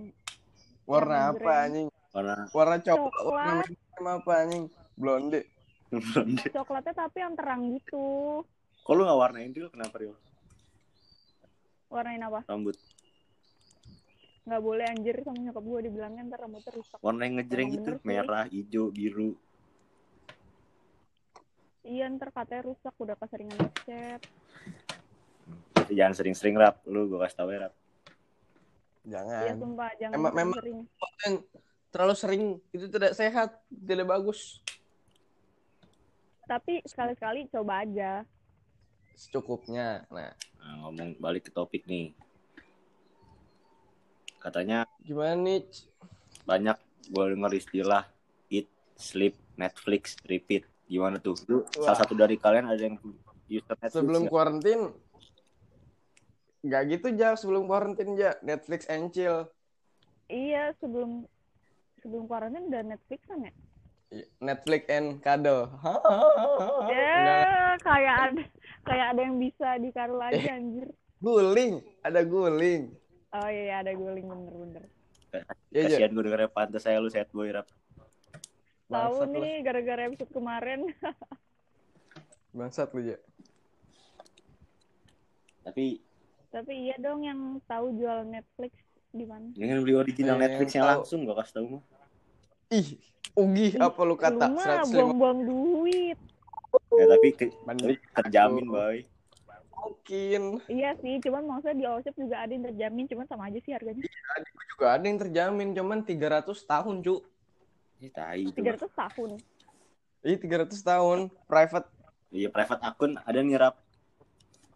warna 0.89 1.29
Warna 1.29 1.37
apa 1.37 1.51
anjing? 1.69 1.87
Warna 2.09 2.35
Warna 2.49 2.75
coklat. 2.81 3.13
Coklat. 3.13 3.29
Warna 3.29 3.53
macam 3.61 4.05
apa 4.09 4.31
anjing? 4.41 4.63
Blonde. 4.97 5.41
blonde. 5.93 6.45
coklatnya 6.49 6.93
tapi 6.97 7.17
yang 7.21 7.33
terang 7.37 7.61
gitu. 7.77 8.05
Kok 8.81 8.93
lu 8.97 9.01
nggak 9.05 9.19
warnain 9.21 9.53
dulu 9.53 9.69
kenapa 9.69 9.95
Rio? 10.01 10.17
Warnain 11.93 12.21
apa? 12.25 12.41
Rambut. 12.49 12.73
Nggak 14.49 14.61
boleh 14.65 14.85
anjir 14.89 15.15
sama 15.21 15.37
nyokap 15.37 15.61
gue 15.61 15.79
dibilangnya 15.85 16.21
ntar 16.25 16.41
rambutnya 16.41 16.73
rusak. 16.73 16.97
Warna 17.05 17.21
yang 17.29 17.35
ngejreng 17.37 17.69
gitu, 17.69 17.91
merah, 18.01 18.49
hijau, 18.49 18.89
biru. 18.89 19.37
Iya 21.85 22.09
ntar 22.09 22.33
katanya 22.33 22.65
rusak 22.65 22.93
udah 22.97 23.13
keseringan 23.13 23.57
ngecat. 23.61 24.21
Jangan 25.89 26.13
sering-sering 26.13 26.53
rap, 26.57 26.81
lu 26.85 27.09
gua 27.09 27.25
kasih 27.25 27.37
tau 27.37 27.49
ya 27.49 27.65
rap. 27.65 27.73
Iya 29.01 29.23
Jangan. 29.23 29.55
sumpah 29.57 29.89
jangan 29.95 30.15
Emang- 30.15 30.35
memang- 30.35 30.57
sering. 30.59 30.79
yang 31.23 31.35
terlalu 31.89 32.15
sering 32.15 32.43
itu 32.69 32.85
tidak 32.87 33.11
sehat, 33.13 33.49
tidak 33.67 34.07
bagus. 34.07 34.59
Tapi 36.43 36.81
sekali-sekali 36.83 37.45
coba 37.47 37.81
aja. 37.81 38.25
Secukupnya. 39.13 40.03
Nah, 40.09 40.33
Nah, 40.59 40.75
ngomong 40.85 41.15
balik 41.17 41.47
ke 41.47 41.51
topik 41.51 41.87
nih. 41.87 42.11
Katanya 44.37 44.83
gimana 44.99 45.35
nih? 45.35 45.63
banyak 46.43 46.75
gue 47.07 47.25
denger 47.29 47.51
istilah 47.53 48.03
eat, 48.49 48.65
sleep, 48.93 49.37
Netflix, 49.55 50.17
repeat. 50.25 50.65
Gimana 50.85 51.15
tuh? 51.17 51.37
Wah. 51.47 51.63
salah 51.85 51.99
satu 51.99 52.11
dari 52.11 52.35
kalian 52.35 52.65
ada 52.65 52.81
yang 52.81 52.97
user 53.45 53.77
Netflix 53.77 53.93
Sebelum 53.93 54.23
kuarantin 54.25 54.89
Nggak 56.59 56.81
gitu 56.91 57.07
ja 57.15 57.35
sebelum 57.39 57.65
quarantine 57.71 58.19
ja 58.19 58.35
Netflix 58.43 58.83
and 58.91 59.15
chill. 59.15 59.47
Iya, 60.29 60.75
sebelum 60.77 61.25
sebelum 62.03 62.29
kuarantin 62.29 62.69
udah 62.69 62.83
Netflix 62.85 63.19
kan 63.25 63.47
ya? 63.47 63.53
Netflix 64.41 64.89
and 64.89 65.21
cuddle. 65.21 65.69
Ya, 66.89 67.77
kayak 67.81 68.15
ada 68.29 68.43
kayak 68.85 69.05
ada 69.15 69.21
yang 69.21 69.37
bisa 69.37 69.77
dikaru 69.77 70.15
lagi 70.17 70.45
anjir. 70.49 70.89
Guling, 71.19 71.83
ada 72.01 72.21
guling. 72.23 72.95
Oh 73.29 73.49
iya, 73.49 73.85
ada 73.85 73.91
guling 73.93 74.25
bener-bener. 74.25 74.83
Iya, 75.69 75.85
Ja. 75.85 75.89
Kasihan 75.93 76.11
gue 76.17 76.23
dengernya 76.25 76.49
pantas 76.49 76.81
saya 76.81 76.97
lu 76.97 77.09
sad 77.13 77.29
boy 77.29 77.53
rap. 77.53 77.69
Tahu 78.89 79.29
nih 79.29 79.61
gara-gara 79.61 80.09
episode 80.09 80.33
kemarin. 80.33 80.89
Bangsat 82.57 82.89
lu, 82.97 83.13
Ja. 83.13 83.17
Tapi 85.61 86.01
Tapi 86.49 86.73
iya 86.83 86.95
dong 86.97 87.21
yang 87.21 87.39
tahu 87.63 87.93
jual 87.93 88.25
Netflix 88.25 88.73
di 89.09 89.25
mana? 89.25 89.49
dengan 89.51 89.81
beli 89.81 89.95
original 89.95 90.35
Eh, 90.35 90.41
Netflixnya 90.43 90.81
tahu. 90.81 90.91
langsung 90.95 91.19
gua 91.23 91.35
kasih 91.39 91.53
tau 91.55 91.65
mah. 91.67 91.83
Ih, 92.69 92.89
Ugi 93.31 93.67
apa 93.75 94.01
lu 94.03 94.15
kata? 94.15 94.45
Lu 94.45 94.55
mah 94.55 94.65
150 94.83 94.89
buang-buang 94.91 95.39
duit. 95.43 96.17
Ya, 96.91 97.05
tapi 97.07 97.27
ke, 97.31 97.45
tapi 97.55 97.93
terjamin 98.15 98.65
boy. 98.67 98.97
mungkin. 99.71 100.41
Iya 100.67 100.91
sih, 100.99 101.17
cuman 101.19 101.47
maksudnya 101.47 101.73
di 101.73 101.85
Allshop 101.87 102.13
juga 102.13 102.35
ada 102.37 102.51
yang 102.51 102.65
terjamin, 102.67 103.05
cuman 103.07 103.25
sama 103.25 103.47
aja 103.47 103.57
sih 103.57 103.71
harganya. 103.71 104.03
Juga 104.69 104.85
ada 104.91 105.05
yang 105.05 105.17
terjamin, 105.17 105.71
cuman 105.71 105.97
300 106.03 106.45
tahun, 106.61 106.95
cu. 106.99 107.15
Ya, 107.97 108.09
tai 108.11 108.43
itu. 108.43 108.53
mah. 108.53 108.75
300 108.75 108.91
tahun. 108.91 109.29
Ih, 110.21 110.37
300 110.37 110.77
tahun. 110.79 111.17
Private. 111.47 111.87
Iya 112.29 112.47
private 112.47 112.83
akun 112.83 113.17
ada 113.17 113.39
nih 113.39 113.57
rap 113.57 113.81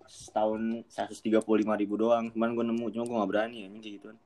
setahun 0.08 0.86
135 0.90 1.44
ribu 1.56 1.96
doang. 1.96 2.30
Cuman 2.32 2.56
gue 2.56 2.66
nemu 2.68 2.86
cuma 2.94 3.04
gue 3.08 3.18
gak 3.18 3.32
berani 3.32 3.58
ya 3.64 3.68
kayak 3.72 3.94
gituan. 4.00 4.18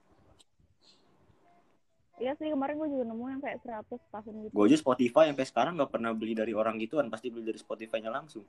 Iya 2.18 2.34
sih, 2.42 2.50
kemarin 2.50 2.82
gue 2.82 2.90
juga 2.90 3.06
nemu 3.14 3.26
yang 3.30 3.42
kayak 3.46 3.58
100 3.62 4.14
tahun 4.14 4.34
gitu. 4.50 4.54
Gue 4.58 4.66
aja 4.66 4.78
Spotify 4.82 5.24
sampai 5.30 5.46
sekarang 5.46 5.74
gak 5.78 5.92
pernah 5.94 6.12
beli 6.18 6.34
dari 6.34 6.54
orang 6.58 6.82
gituan, 6.82 7.14
pasti 7.14 7.30
beli 7.30 7.46
dari 7.46 7.60
Spotify-nya 7.62 8.10
langsung. 8.10 8.46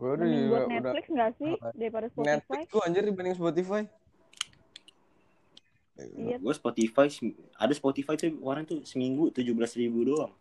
Gue 0.00 0.10
udah, 0.16 0.26
buat 0.26 0.64
udah 0.66 0.72
Netflix 0.72 1.04
nggak 1.12 1.30
sih 1.36 1.52
daripada 1.76 2.06
Spotify? 2.10 2.30
Netflix 2.34 2.60
tuh 2.72 2.80
anjir 2.82 3.02
dibanding 3.04 3.36
Spotify. 3.38 3.82
Iya. 6.00 6.36
Gue 6.40 6.54
Spotify 6.56 7.06
ada 7.54 7.72
Spotify 7.76 8.14
tuh 8.18 8.34
kemarin 8.34 8.64
tuh 8.66 8.80
seminggu 8.82 9.30
17 9.30 9.52
ribu 9.78 10.02
doang. 10.08 10.32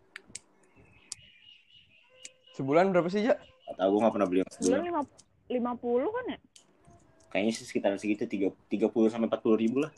Sebulan 2.51 2.91
berapa 2.91 3.07
sih, 3.07 3.23
Ja? 3.23 3.35
Atau 3.65 3.87
gue 3.89 3.99
gak 3.99 4.13
pernah 4.13 4.27
beli 4.27 4.39
yang 4.43 4.51
Sebulan 4.51 4.79
sebulan. 4.81 5.05
lima, 5.49 5.71
50 5.77 6.11
kan 6.11 6.25
ya? 6.27 6.39
Kayaknya 7.31 7.51
sih 7.55 7.63
sekitar 7.63 7.95
segitu 7.95 8.27
3, 8.27 8.51
30 8.67 9.07
sampai 9.07 9.27
40 9.27 9.55
ribu 9.55 9.77
lah. 9.79 9.91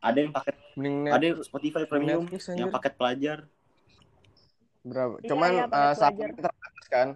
Ada 0.00 0.18
yang 0.18 0.32
paket, 0.32 0.56
Mending 0.74 0.96
ada 1.06 1.22
yang 1.22 1.36
Spotify 1.40 1.84
Premium 1.84 2.24
Netflix, 2.24 2.48
yang 2.50 2.72
paket 2.72 2.96
pelajar. 2.96 3.38
berapa? 4.80 5.20
Iya, 5.20 5.28
Cuman 5.28 5.50
iya, 5.52 5.60
eh, 5.60 5.68
pelajar. 5.68 5.92
subnya 6.00 6.26
terbatas 6.32 6.86
kan. 6.88 7.08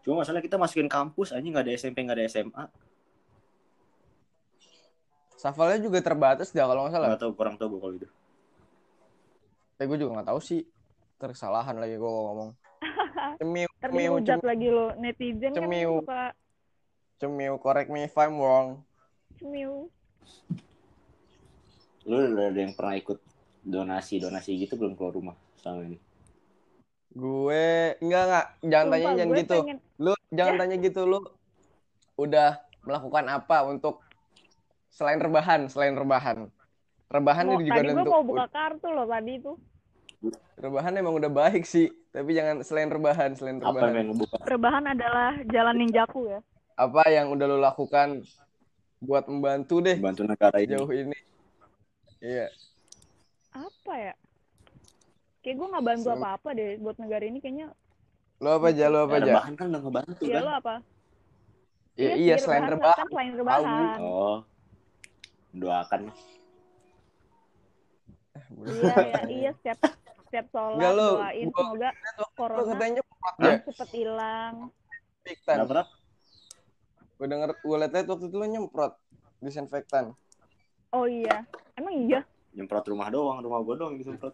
Cuma 0.00 0.14
masalah 0.22 0.38
kita 0.38 0.56
masukin 0.56 0.86
kampus 0.86 1.34
aja 1.34 1.42
nggak 1.42 1.64
ada 1.66 1.72
SMP 1.74 1.96
nggak 2.00 2.16
ada 2.16 2.26
SMA. 2.30 2.64
Shuffle-nya 5.34 5.82
juga 5.82 5.98
terbatas 5.98 6.48
dah 6.48 6.64
kalau 6.64 6.86
nggak 6.86 6.94
salah. 6.94 7.08
Nggak 7.10 7.20
tahu 7.20 7.32
kurang 7.34 7.54
tahu 7.58 7.68
gue 7.68 7.80
kalau 7.82 7.94
itu. 7.98 8.08
Tapi 9.74 9.86
gue 9.86 9.98
juga 9.98 10.12
nggak 10.16 10.28
tahu 10.30 10.40
sih. 10.40 10.62
Tersalahan 11.20 11.76
lagi 11.76 11.94
gue 11.94 12.08
ngomong. 12.08 12.50
Cemiu, 13.40 13.68
cemiu, 13.78 14.12
cemiu, 14.18 14.40
lagi 14.40 14.68
lo, 14.68 14.96
netizen 14.96 15.52
kan 15.52 15.60
Cemiu. 15.60 16.00
suka 16.00 16.22
cemiu, 17.16 17.60
correct 17.60 17.88
me 17.88 18.04
if 18.04 18.16
I'm 18.16 18.40
wrong. 18.40 18.80
cemiu. 19.36 19.92
Lu 22.04 22.16
udah 22.16 22.48
ada 22.48 22.56
yang 22.56 22.72
pernah 22.72 22.96
ikut 22.96 23.20
donasi 23.60 24.16
donasi 24.16 24.56
gitu 24.56 24.80
belum 24.80 24.96
keluar 24.96 25.12
rumah 25.12 25.36
sama 25.56 25.84
ini? 25.84 26.00
Gue 27.10 27.96
enggak 28.00 28.22
enggak, 28.24 28.46
jangan 28.62 28.86
tanya 28.86 29.04
Sumpah, 29.04 29.18
jangan 29.18 29.36
gitu. 29.36 29.56
pengen- 29.60 29.82
Lu 30.00 30.12
jangan 30.30 30.54
Ya. 30.56 30.58
tanya 30.64 30.76
gitu 30.80 31.00
lu. 31.04 31.20
Udah 32.16 32.50
melakukan 32.80 33.24
apa 33.28 33.56
untuk 33.68 34.00
selain 34.88 35.20
rebahan, 35.20 35.68
selain 35.68 35.92
rebahan. 35.92 36.48
Rebahan 37.08 37.44
Mau, 37.44 37.56
ini 37.56 37.68
juga 37.68 37.80
tadi 37.84 37.92
gue 37.92 38.04
mau 38.06 38.24
buka 38.24 38.46
kartu 38.48 38.88
loh 38.88 39.04
tadi 39.04 39.32
tuh. 39.40 39.56
Rebahan 40.54 40.92
emang 40.92 41.16
udah 41.16 41.32
baik 41.32 41.64
sih, 41.64 41.88
tapi 42.10 42.36
jangan 42.36 42.60
selain 42.60 42.86
rebahan, 42.86 43.32
selain 43.32 43.56
Apa 43.58 43.72
rebahan. 43.72 43.96
yang 43.96 44.08
ngebuka? 44.12 44.36
Rebahan 44.44 44.84
adalah 44.86 45.32
jalan 45.48 45.76
ninjaku 45.78 46.28
ya. 46.28 46.40
Apa 46.76 47.08
yang 47.08 47.32
udah 47.32 47.46
lu 47.46 47.56
lakukan 47.56 48.20
buat 49.00 49.24
membantu 49.24 49.80
deh 49.80 49.96
Bantu 49.96 50.28
negara 50.28 50.60
ini. 50.60 50.70
jauh 50.70 50.92
ini? 50.92 51.16
Iya. 52.20 52.52
Apa 53.50 53.92
ya? 53.96 54.14
Kayak 55.40 55.56
gue 55.56 55.66
nggak 55.72 55.84
bantu 55.86 56.08
apa-apa 56.12 56.48
deh 56.52 56.76
buat 56.76 56.96
negara 57.00 57.24
ini 57.24 57.40
kayaknya. 57.40 57.72
Lu 58.36 58.48
apa 58.50 58.66
aja, 58.68 58.84
lu 58.86 58.98
apa 58.98 59.08
Ya, 59.10 59.16
aja? 59.16 59.24
rebahan 59.32 59.52
kan 59.54 59.66
udah 59.66 59.80
ngebantu 59.80 60.20
Iya 60.20 60.34
kan? 60.34 60.42
lo 60.42 60.52
apa? 60.54 60.74
Iya, 61.96 62.12
iya 62.14 62.34
sih, 62.36 62.44
selain 62.44 62.62
Kan 62.62 62.72
rebahan. 62.76 63.06
selain 63.08 63.32
rebahan. 63.34 63.96
Oh. 63.98 64.36
Doakan. 65.50 66.02
Iya, 68.60 68.94
iya, 69.00 69.20
iya 69.26 69.50
setiap 69.56 69.78
setiap 70.30 70.46
sholat 70.54 70.78
Enggak, 70.78 70.92
lo. 70.94 71.08
doain 71.18 71.46
Gua- 71.50 71.58
semoga 71.58 71.90
corona 72.38 72.62
katanya 72.70 73.02
ya, 73.36 73.54
cepet 73.66 73.88
hilang. 73.90 74.54
disinfektan. 75.20 75.56
Gue 77.18 77.26
denger, 77.26 77.50
gue 77.52 77.76
liat 77.76 77.92
waktu 78.06 78.24
itu 78.30 78.36
lu 78.38 78.46
nyemprot 78.46 78.92
disinfektan. 79.38 80.14
Oh 80.90 81.04
iya, 81.04 81.42
emang 81.74 81.94
iya. 82.00 82.20
Nyemprot 82.50 82.86
rumah 82.88 83.10
doang, 83.10 83.42
rumah 83.42 83.58
gua 83.60 83.74
doang 83.76 83.94
disemprot. 83.94 84.32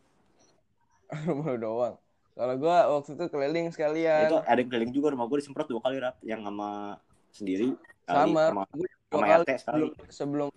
Rumah 1.28 1.56
doang. 1.56 1.94
Kalau 2.32 2.54
gue 2.54 2.76
waktu 2.92 3.10
itu 3.14 3.24
keliling 3.26 3.66
sekalian. 3.70 4.28
Itu 4.28 4.38
ada 4.42 4.58
yang 4.58 4.68
keliling 4.68 4.92
juga 4.92 5.08
rumah 5.10 5.24
gua 5.24 5.40
disemprot 5.40 5.64
dua 5.64 5.80
kali 5.80 5.96
Rap, 5.96 6.20
yang 6.20 6.44
sama 6.44 7.00
sendiri 7.30 7.72
kali, 8.04 8.32
sama 8.32 8.42
sama, 8.48 8.62
sama 9.08 9.24
kali 9.24 9.44
RT 9.44 9.50
sekali. 9.56 9.64
sebelum, 9.64 9.90
sebelum 10.08 10.48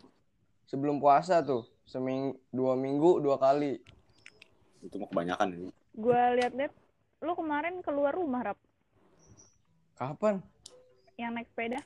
sebelum 0.65 0.95
puasa 0.97 1.39
tuh 1.41 1.63
seming 1.83 2.33
dua 2.49 2.73
minggu 2.73 3.19
dua 3.19 3.35
kali 3.35 3.81
Itu 4.79 4.95
mau 4.95 5.07
kebanyakan 5.07 5.47
ini. 5.51 5.69
Gue 5.93 6.15
liat-liat, 6.37 6.73
lu 7.19 7.33
kemarin 7.33 7.81
keluar 7.81 8.13
rumah 8.13 8.41
rap, 8.43 8.59
kapan 9.93 10.39
yang 11.15 11.35
naik 11.35 11.51
sepeda. 11.51 11.83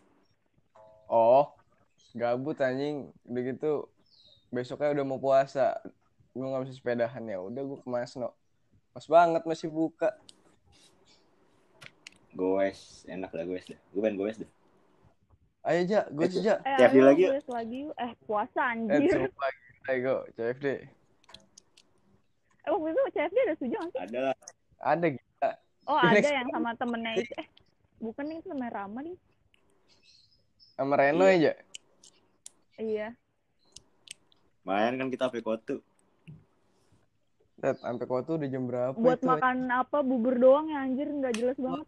oh 1.05 1.49
gabut 2.13 2.53
anjing 2.57 3.09
udah 3.25 3.41
gitu 3.43 3.71
besoknya 4.49 4.93
udah 4.93 5.01
mau 5.03 5.17
puasa 5.17 5.81
gue 6.29 6.41
nggak 6.41 6.63
bisa 6.63 6.77
sepedahan 6.77 7.25
ya 7.25 7.41
udah 7.41 7.61
gue 7.63 7.77
ke 7.79 7.89
Masno 7.89 8.29
pas 8.89 9.01
banget 9.03 9.41
masih 9.43 9.73
buka 9.73 10.13
Goes, 12.33 13.05
enak 13.05 13.29
lah 13.29 13.45
goes 13.45 13.61
deh. 13.63 13.77
Gue 13.93 14.01
pengen 14.01 14.17
goes 14.17 14.37
deh. 14.37 14.49
ayo 15.63 15.81
ja 15.85 16.01
gue 16.09 16.25
Eh, 16.27 16.41
ja 16.41 16.57
Eh, 16.59 16.75
CFD 16.75 16.97
ayo, 16.97 17.05
lagi 17.07 17.21
yuk. 17.23 17.33
lagi 17.47 17.77
yuk. 17.85 17.93
Eh, 17.95 18.11
puasa 18.25 18.61
eh 18.61 18.73
anjir. 18.73 19.17
coba 19.29 19.47
ayo 19.87 19.97
go 20.01 20.15
CFD 20.33 20.65
Eh, 20.65 20.79
waktu 22.65 22.87
itu 22.91 23.01
CFD 23.11 23.37
ada 23.37 23.53
setuju 23.59 23.75
nggak 23.75 23.91
sih? 23.91 23.99
Ada 24.07 24.19
lah. 24.19 24.35
ada 24.79 25.07
gila 25.11 25.49
Oh, 25.83 25.99
Next 25.99 26.23
ada 26.23 26.39
yang 26.39 26.47
sama 26.47 26.71
temennya 26.79 27.11
itu. 27.19 27.33
Eh, 27.35 27.47
bukan 27.99 28.23
nih, 28.23 28.35
itu 28.39 28.47
namanya 28.47 28.71
Rama 28.79 28.99
nih. 29.03 29.17
sama 30.73 30.93
Reno 30.97 31.25
aja 31.27 31.53
Iya. 32.79 33.13
Main 34.63 34.95
kan 34.97 35.07
kita 35.11 35.27
sampai 35.29 35.43
kotu. 35.43 35.83
Tet, 37.59 37.77
sampai 37.79 38.05
kau 38.09 38.19
tuh 38.25 38.35
udah 38.41 38.49
jam 38.49 38.63
berapa 38.67 38.95
Buat 38.97 39.23
itu 39.23 39.27
makan 39.29 39.71
apa, 39.71 40.03
bubur 40.03 40.35
doang 40.35 40.67
ya 40.67 40.83
anjir, 40.83 41.07
nggak 41.07 41.35
jelas 41.37 41.57
banget. 41.59 41.87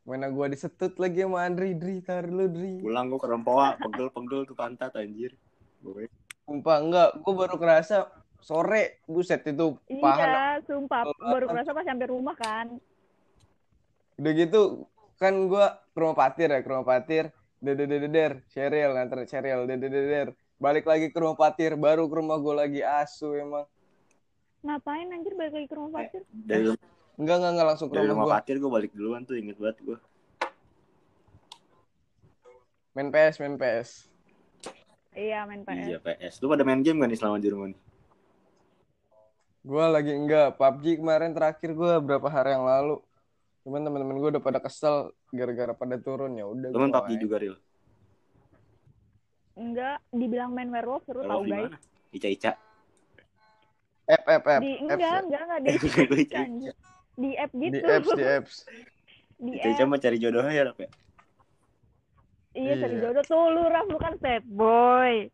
mana 0.00 0.26
gua 0.26 0.50
disetut 0.50 0.96
lagi 0.98 1.22
sama 1.22 1.46
Andri 1.46 1.76
Dri 1.76 2.02
tar 2.02 2.26
lu 2.26 2.50
Dri 2.50 2.82
Pulang 2.82 3.10
gua 3.10 3.18
ke 3.20 3.28
Rempoa, 3.30 3.68
pegel-pegel 3.78 4.42
tuh 4.46 4.56
pantat 4.58 4.94
anjir. 4.98 5.34
Gue 5.80 6.10
Sumpah 6.44 6.76
enggak, 6.82 7.08
gue 7.22 7.30
baru 7.34 7.54
kerasa 7.56 8.10
sore, 8.40 9.04
buset 9.06 9.44
itu 9.46 9.76
paha. 10.00 10.24
Iya, 10.24 10.44
sumpah. 10.66 11.06
Oh, 11.06 11.14
Baru 11.16 11.46
kerasa 11.48 11.70
pas 11.72 11.84
sampai 11.84 12.08
rumah 12.08 12.36
kan. 12.36 12.80
Udah 14.20 14.32
gitu 14.36 14.84
kan 15.20 15.32
gua 15.48 15.80
ke 15.92 15.98
rumah 16.00 16.16
patir 16.16 16.48
ya, 16.48 16.60
ke 16.60 16.68
rumah 16.68 16.86
patir. 16.88 17.32
Dedededer, 17.60 18.40
Cheryl 18.48 18.96
nganter 18.96 19.28
Cheryl, 19.28 19.68
dedededer. 19.68 20.32
Balik 20.56 20.88
lagi 20.88 21.12
ke 21.12 21.18
rumah 21.20 21.36
patir, 21.36 21.76
baru 21.76 22.08
ke 22.08 22.14
rumah 22.16 22.40
gue 22.40 22.54
lagi 22.56 22.80
asu 22.80 23.36
emang. 23.36 23.68
Ngapain 24.64 25.08
anjir 25.12 25.36
balik 25.36 25.52
lagi 25.56 25.68
ke 25.68 25.76
rumah 25.76 26.04
pacar? 26.04 26.24
dari 26.32 26.72
Enggak, 27.20 27.36
enggak, 27.36 27.52
enggak 27.52 27.68
langsung 27.68 27.88
ke 27.92 28.00
dari 28.00 28.08
rumah 28.08 28.24
rumah 28.24 28.24
gue. 28.24 28.36
Fatir 28.40 28.56
gue 28.60 28.70
balik 28.72 28.92
duluan 28.96 29.22
tuh 29.28 29.36
inget 29.36 29.60
banget 29.60 29.76
gue. 29.84 29.98
Main 32.96 33.08
PS, 33.12 33.34
main 33.44 33.56
PS. 33.60 33.88
Iya, 35.12 35.44
main 35.44 35.62
PS. 35.68 35.84
Iya 35.84 35.98
PS. 36.00 36.34
Lu 36.40 36.48
pada 36.48 36.64
main 36.64 36.80
game 36.80 36.96
gak 36.96 37.08
nih 37.12 37.18
selama 37.20 37.36
di 37.36 37.48
rumah 37.52 37.68
nih? 37.72 37.80
Gua 39.60 39.86
lagi 39.86 40.10
enggak, 40.10 40.56
PUBG 40.56 40.96
kemarin 40.96 41.30
terakhir 41.30 41.70
gua 41.72 41.98
berapa 41.98 42.24
hari 42.26 42.54
yang 42.54 42.64
lalu. 42.64 42.96
Cuman 43.60 43.84
teman-teman 43.84 44.16
gue 44.16 44.30
udah 44.32 44.42
pada 44.42 44.56
kesel 44.56 44.96
gara-gara 45.28 45.72
pada 45.72 45.96
turun 45.96 46.32
ya 46.32 46.44
udah. 46.44 46.68
Gua 46.70 46.88
PUBG 46.90 47.20
juga, 47.20 47.36
Ril? 47.36 47.56
Enggak, 49.52 50.00
dibilang 50.10 50.50
main 50.50 50.70
werewolf 50.70 51.04
seru 51.04 51.20
tau 51.22 51.44
guys. 51.44 51.68
mana? 51.68 51.78
Ica-ica. 52.10 52.56
App 54.06 54.24
app 54.26 54.44
app. 54.48 54.60
Di 54.60 54.72
apps 54.72 54.82
enggak, 54.82 54.98
ya. 54.98 55.20
enggak, 55.20 55.42
enggak 55.42 55.60
di 55.62 55.68
Gue 55.68 55.90
Ica-ica. 56.16 56.38
anjir. 56.40 56.74
Di 57.14 57.30
app 57.36 57.52
gitu. 57.52 57.74
Di 57.76 57.80
apps 57.86 58.08
di 58.10 58.24
apps. 58.38 58.54
Di 59.36 59.50
Ica-ica 59.54 59.82
mah 59.84 59.98
cari 59.98 60.16
jodohnya 60.16 60.52
ya, 60.52 60.62
Rap, 60.64 60.78
ya? 60.78 60.88
Iya, 62.50 62.72
cari 62.78 62.94
Iya. 62.96 63.02
jodoh 63.04 63.24
tuh 63.24 63.44
lu 63.46 63.62
Raf, 63.62 63.86
lu 63.86 63.98
kan 63.98 64.14
sad 64.16 64.44
boy. 64.48 65.28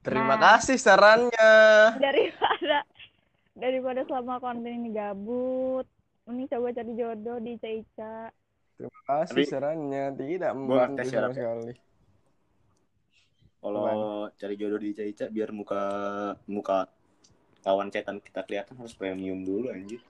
Terima 0.00 0.34
Nah. 0.34 0.40
kasih 0.54 0.78
sarannya. 0.78 1.52
Daripada 1.98 2.78
daripada 3.54 4.02
selama 4.04 4.42
konten 4.42 4.66
ini 4.68 4.90
gabut, 4.90 5.86
mending 6.26 6.50
coba 6.50 6.74
cari 6.74 6.92
jodoh 6.94 7.38
di 7.38 7.50
Ica-Ica. 7.56 8.16
Terima 8.74 9.00
kasih 9.06 9.34
Tapi- 9.34 9.46
sarannya. 9.46 10.04
Tidak 10.14 10.50
membantu 10.52 10.98
tes 11.00 11.08
ya, 11.08 11.14
sama 11.14 11.30
ya. 11.30 11.34
sekali. 11.34 11.72
Kalau 13.64 14.28
cari 14.28 14.54
jodoh 14.60 14.76
di 14.76 14.88
Ica-ica 14.92 15.26
biar 15.32 15.50
muka 15.54 15.82
muka 16.44 16.90
kawan 17.64 17.88
cetan 17.88 18.20
kita 18.20 18.44
kelihatan 18.44 18.76
harus 18.76 18.92
premium 18.92 19.40
dulu 19.40 19.72
anjir. 19.72 20.04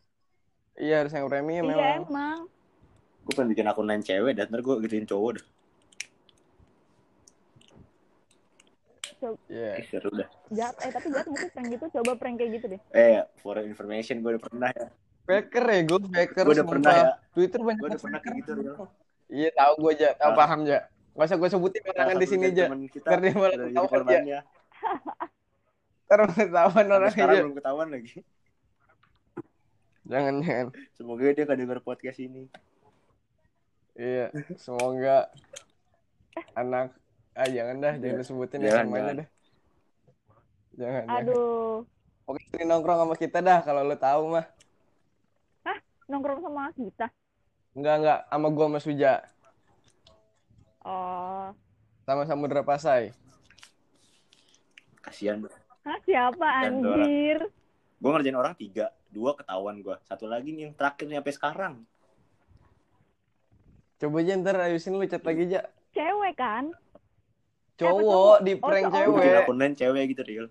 Iya 0.75 1.07
harus 1.07 1.15
yang 1.15 1.31
premium 1.31 1.71
Iya 1.71 1.71
memang. 1.71 2.03
emang. 2.03 2.39
Gue 3.25 3.33
pengen 3.39 3.55
bikin 3.55 3.71
akun 3.71 3.87
lain 3.87 4.03
cewek 4.03 4.35
dan 4.35 4.51
ntar 4.51 4.59
gue 4.59 4.75
gituin 4.83 5.07
cowok 5.07 5.39
dah. 5.39 5.47
Iya. 9.49 9.71
Eh, 9.79 9.85
seru 9.87 10.11
dah. 10.11 10.29
Jat, 10.51 10.75
eh 10.81 10.91
tapi 10.91 11.09
Jat 11.09 11.27
mungkin 11.27 11.49
prank 11.51 11.69
gitu, 11.71 11.85
coba 11.95 12.13
prank 12.15 12.37
kayak 12.37 12.51
gitu 12.57 12.67
deh. 12.73 12.81
Eh, 12.91 13.23
for 13.39 13.57
your 13.57 13.67
information 13.67 14.21
gue 14.21 14.35
udah 14.35 14.43
pernah 14.43 14.71
ya. 14.71 14.87
Faker 15.25 15.65
ya 15.65 15.81
gue 15.83 15.99
faker. 16.05 16.45
Gue 16.45 16.55
udah 16.55 16.69
pernah 16.69 16.93
ya. 16.93 17.05
Twitter 17.33 17.61
banyak 17.61 17.81
Gue 17.81 17.89
udah 17.89 18.01
pernah 18.01 18.19
kayak 18.21 18.37
gitu, 18.41 18.51
Ril. 18.55 18.75
Iya 19.25 19.49
tahu 19.57 19.73
gue 19.81 19.91
aja, 19.97 20.09
tahu 20.15 20.31
Ah. 20.31 20.37
paham 20.37 20.59
aja. 20.65 20.79
Gak 21.15 21.27
usah 21.31 21.37
gue 21.39 21.49
sebutin 21.49 21.83
orang 21.87 22.19
di 22.19 22.27
sini 22.27 22.45
aja. 22.51 22.65
Biar 22.69 23.19
dia 23.23 23.33
malah 23.33 23.55
ketahuan 23.65 24.03
aja. 24.05 24.39
Ntar 26.05 26.21
ketahuan 26.29 26.87
orang 26.91 27.11
sekarang 27.11 27.33
aja. 27.33 27.43
belum 27.47 27.55
ketahuan 27.57 27.89
lagi. 27.89 28.17
Jangan 30.05 30.35
jangan. 30.45 30.67
Semoga 30.93 31.33
dia 31.33 31.45
gak 31.49 31.57
denger 31.57 31.79
podcast 31.81 32.19
ini. 32.21 32.45
Iya, 33.95 34.29
semoga 34.59 35.31
anak 36.53 36.91
ah 37.35 37.49
jangan 37.51 37.77
dah, 37.83 37.95
jangan 37.99 38.17
disebutin 38.23 38.59
ya 38.63 38.67
Jangan, 38.71 38.85
semuanya 38.87 39.03
jangan. 39.03 39.17
dah. 39.19 39.29
Jangan. 40.75 41.05
jangan. 41.07 41.23
Aduh, 41.23 41.75
Oke, 42.25 42.41
sering 42.49 42.69
nongkrong 42.73 42.99
sama 43.05 43.15
kita 43.21 43.39
dah 43.45 43.59
kalau 43.61 43.83
lo 43.85 43.97
tahu 43.99 44.23
mah. 44.39 44.47
nongkrong 46.05 46.41
sama 46.45 46.69
kita. 46.77 47.07
Enggak 47.75 47.95
enggak 48.01 48.21
sama 48.29 48.47
gua 48.53 48.67
sama 48.69 48.79
Suja, 48.81 49.13
Oh, 50.85 51.49
sama 52.05 52.29
Samudra 52.29 52.61
Pasai. 52.61 53.17
Kasian. 55.01 55.49
Hah, 55.85 55.99
siapa 56.05 56.45
anjir? 56.65 57.41
Gue 58.01 58.11
ngerjain 58.13 58.37
orang 58.37 58.53
tiga, 58.53 58.93
dua 59.09 59.33
ketahuan 59.33 59.81
gue. 59.81 59.97
Satu 60.05 60.29
lagi 60.29 60.53
nih 60.53 60.69
yang 60.69 60.75
terakhir 60.77 61.09
nih 61.09 61.17
sampai 61.21 61.35
sekarang. 61.37 61.75
Coba 63.97 64.21
aja 64.21 64.37
ntar 64.37 64.61
ayusin 64.61 64.93
lu 64.93 65.09
chat 65.09 65.25
lagi 65.25 65.49
aja. 65.49 65.61
Cewek 65.97 66.37
kan? 66.37 66.69
Cowok 67.75 68.37
di 68.41 68.53
Oh, 68.55 68.63
prank 68.63 68.85
cowok. 68.87 69.03
Gue 69.05 69.15
bikin 69.15 69.27
cewek. 69.27 69.43
akun 69.43 69.57
lain 69.59 69.75
cewek 69.75 70.05
gitu, 70.09 70.23
Ril. 70.23 70.47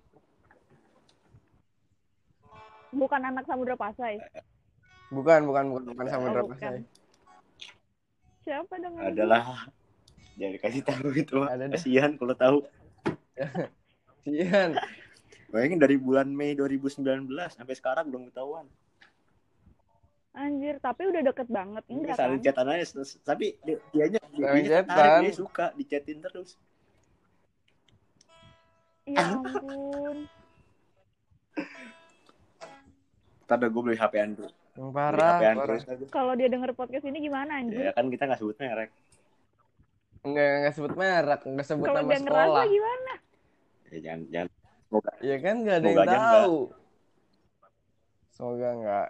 Bukan 2.93 3.21
anak 3.23 3.43
Samudra 3.43 3.73
Pasai. 3.73 4.21
Bukan, 5.09 5.45
bukan, 5.45 5.63
bukan, 5.71 5.83
bukan 5.89 6.05
Samudra 6.07 6.41
Oh, 6.41 6.45
bukan. 6.45 6.59
Pasai. 6.59 6.79
Siapa 8.43 8.73
dong? 8.77 8.93
Adalah. 8.99 9.71
Jangan 10.35 10.53
dikasih 10.57 10.81
tahu 10.83 11.07
itu 11.13 11.33
mah. 11.37 11.49
Ada 11.49 11.63
dah. 11.65 11.77
Kasian 11.77 12.11
kalau 12.17 12.35
tahu. 12.35 12.57
Sian. 14.23 14.75
Bayangin 15.47 15.77
dari 15.77 15.95
bulan 15.95 16.27
Mei 16.27 16.57
2019 16.57 17.05
sampai 17.47 17.75
sekarang 17.77 18.09
belum 18.09 18.29
ketahuan. 18.29 18.65
Anjir, 20.33 20.81
tapi 20.81 21.05
udah 21.05 21.21
deket 21.21 21.45
banget. 21.45 21.85
Ini 21.85 21.93
Enggak 21.93 22.17
saling 22.17 22.41
kan? 22.41 22.45
chatan 22.49 22.67
aja, 22.67 22.85
tapi 23.21 23.53
dia 23.61 23.77
dianya 23.93 24.17
dia, 24.33 24.81
chatan. 24.81 25.19
dia 25.21 25.31
suka 25.31 25.65
dichatin 25.77 26.19
terus. 26.19 26.57
Ya 29.03 29.21
ampun. 29.29 30.17
Ntar 33.43 33.57
dah 33.59 33.69
gue 33.69 33.81
beli 33.83 33.97
HP 33.99 34.13
Android. 34.15 34.55
Yang 34.73 34.89
parah, 34.89 35.31
HP. 35.37 35.43
Android. 35.45 35.81
Kalau 36.09 36.33
dia 36.33 36.47
denger 36.47 36.71
podcast 36.73 37.05
ini 37.05 37.19
gimana 37.19 37.59
anjir? 37.59 37.83
Ya 37.83 37.91
kan 37.91 38.07
kita 38.07 38.25
nggak 38.25 38.39
sebut 38.39 38.57
merek. 38.57 38.89
Enggak, 40.23 40.49
enggak 40.63 40.73
sebut 40.73 40.93
merek, 40.95 41.41
enggak 41.43 41.67
sebut 41.67 41.85
Kalau 41.85 41.99
nama 41.99 42.09
dia 42.09 42.19
ngerasa 42.23 42.47
sekolah. 42.47 42.65
gimana? 42.65 43.13
Ya 43.85 43.97
jangan 43.99 44.21
jangan. 44.31 44.49
Semoga 44.87 45.11
Iya 45.19 45.37
kan 45.37 45.55
enggak 45.59 45.75
ada 45.75 45.83
Semoga 45.83 45.91
yang 45.93 46.07
aja 46.07 46.15
enggak. 46.15 46.33
tahu. 46.39 46.59
Semoga 48.31 48.69
enggak. 48.71 49.09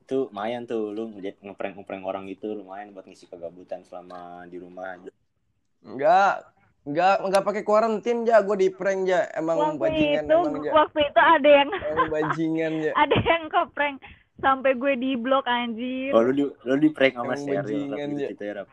itu 0.00 0.26
lumayan 0.26 0.66
tuh 0.66 0.90
lu 0.90 1.06
ngejat 1.14 1.38
ngeprank 1.38 1.78
ngeprank 1.78 2.02
orang 2.02 2.26
gitu 2.26 2.50
lumayan 2.50 2.90
buat 2.90 3.06
ngisi 3.06 3.30
kegabutan 3.30 3.86
selama 3.86 4.42
di 4.50 4.58
rumah 4.58 4.98
aja. 4.98 5.06
Enggak, 5.86 6.50
enggak, 6.88 7.16
enggak 7.20 7.42
pakai 7.44 7.62
kuarantin 7.62 8.24
ja, 8.24 8.40
gue 8.40 8.56
di 8.56 8.68
prank 8.72 9.04
ja, 9.04 9.28
emang 9.36 9.76
Waktu 9.76 9.80
bajingan 9.80 10.24
itu, 10.24 10.36
emang 10.36 10.64
ja, 10.64 10.72
waktu 10.72 10.98
itu 11.04 11.20
ada 11.20 11.48
yang 11.48 11.68
emang 11.70 12.10
bajingan 12.12 12.72
ja. 12.80 12.92
ada 13.02 13.16
yang 13.20 13.42
keprank 13.52 13.96
sampai 14.40 14.72
gue 14.72 14.92
di 14.96 15.10
blok 15.20 15.44
anjir. 15.44 16.10
Oh 16.16 16.24
lu 16.24 16.32
di 16.32 16.44
lu 16.48 16.76
di 16.80 16.88
prank 16.88 17.14
sama 17.20 17.36
serial 17.36 17.68
bajingan, 17.68 18.08
ya. 18.16 18.28
gitu 18.32 18.42
ya. 18.44 18.64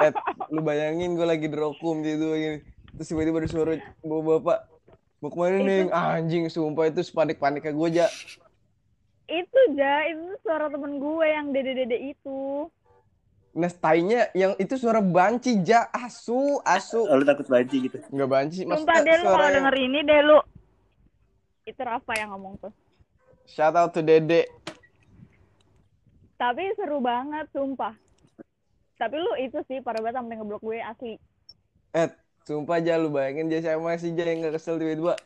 Eh, 0.00 0.12
lu 0.54 0.60
bayangin 0.64 1.18
gue 1.18 1.26
lagi 1.26 1.46
drokum 1.50 2.00
gitu 2.06 2.32
gini, 2.32 2.62
terus 2.94 3.10
tiba-tiba 3.10 3.42
ada 3.42 3.48
suara 3.50 3.72
bawa 4.06 4.38
bapak, 4.38 4.58
mau 5.18 5.28
ke 5.28 5.36
mana 5.36 5.58
nih? 5.60 5.90
Anjing, 5.90 6.46
sumpah 6.46 6.88
itu 6.88 7.02
sepanik-paniknya 7.02 7.74
gue 7.74 7.88
ja. 7.90 8.06
Itu 9.26 9.60
ja, 9.74 10.06
itu 10.08 10.38
suara 10.46 10.70
temen 10.70 11.02
gue 11.02 11.26
yang 11.26 11.50
dede-dede 11.50 12.16
itu. 12.16 12.70
Nah, 13.50 13.66
tainya 13.66 14.30
yang 14.30 14.54
itu 14.62 14.78
suara 14.78 15.02
banci 15.02 15.58
ja, 15.66 15.90
asu, 15.90 16.62
asu. 16.62 17.02
Oh, 17.10 17.18
lu 17.18 17.26
takut 17.26 17.50
banci 17.50 17.90
gitu. 17.90 17.98
Enggak 18.14 18.30
banci, 18.30 18.62
Sumpah 18.62 18.78
maksudnya 18.78 19.02
deh 19.02 19.16
lu 19.18 19.26
kalau 19.26 19.42
yang- 19.42 19.56
denger 19.58 19.76
ini 19.82 19.98
deh 20.06 20.20
lu. 20.22 20.38
Itu 21.66 21.80
Rafa 21.82 22.12
yang 22.14 22.30
ngomong 22.34 22.54
tuh. 22.62 22.72
Shout 23.50 23.74
out 23.74 23.90
to 23.90 24.00
Dede. 24.06 24.46
Tapi 26.38 26.72
seru 26.78 27.02
banget, 27.02 27.50
sumpah. 27.50 27.92
Tapi 28.96 29.16
lu 29.18 29.32
itu 29.42 29.58
sih 29.66 29.82
parah 29.82 29.98
banget 30.00 30.22
sampai 30.22 30.34
ngeblok 30.38 30.62
gue 30.62 30.78
asli. 30.78 31.14
Eh, 31.90 32.08
sumpah 32.46 32.78
aja 32.78 32.96
lu 32.96 33.10
bayangin 33.10 33.50
dia 33.50 33.60
sama 33.60 33.98
si 33.98 34.14
Ja 34.14 34.24
yang 34.24 34.46
gak 34.46 34.56
kesel 34.56 34.78
tiba-tiba. 34.78 35.18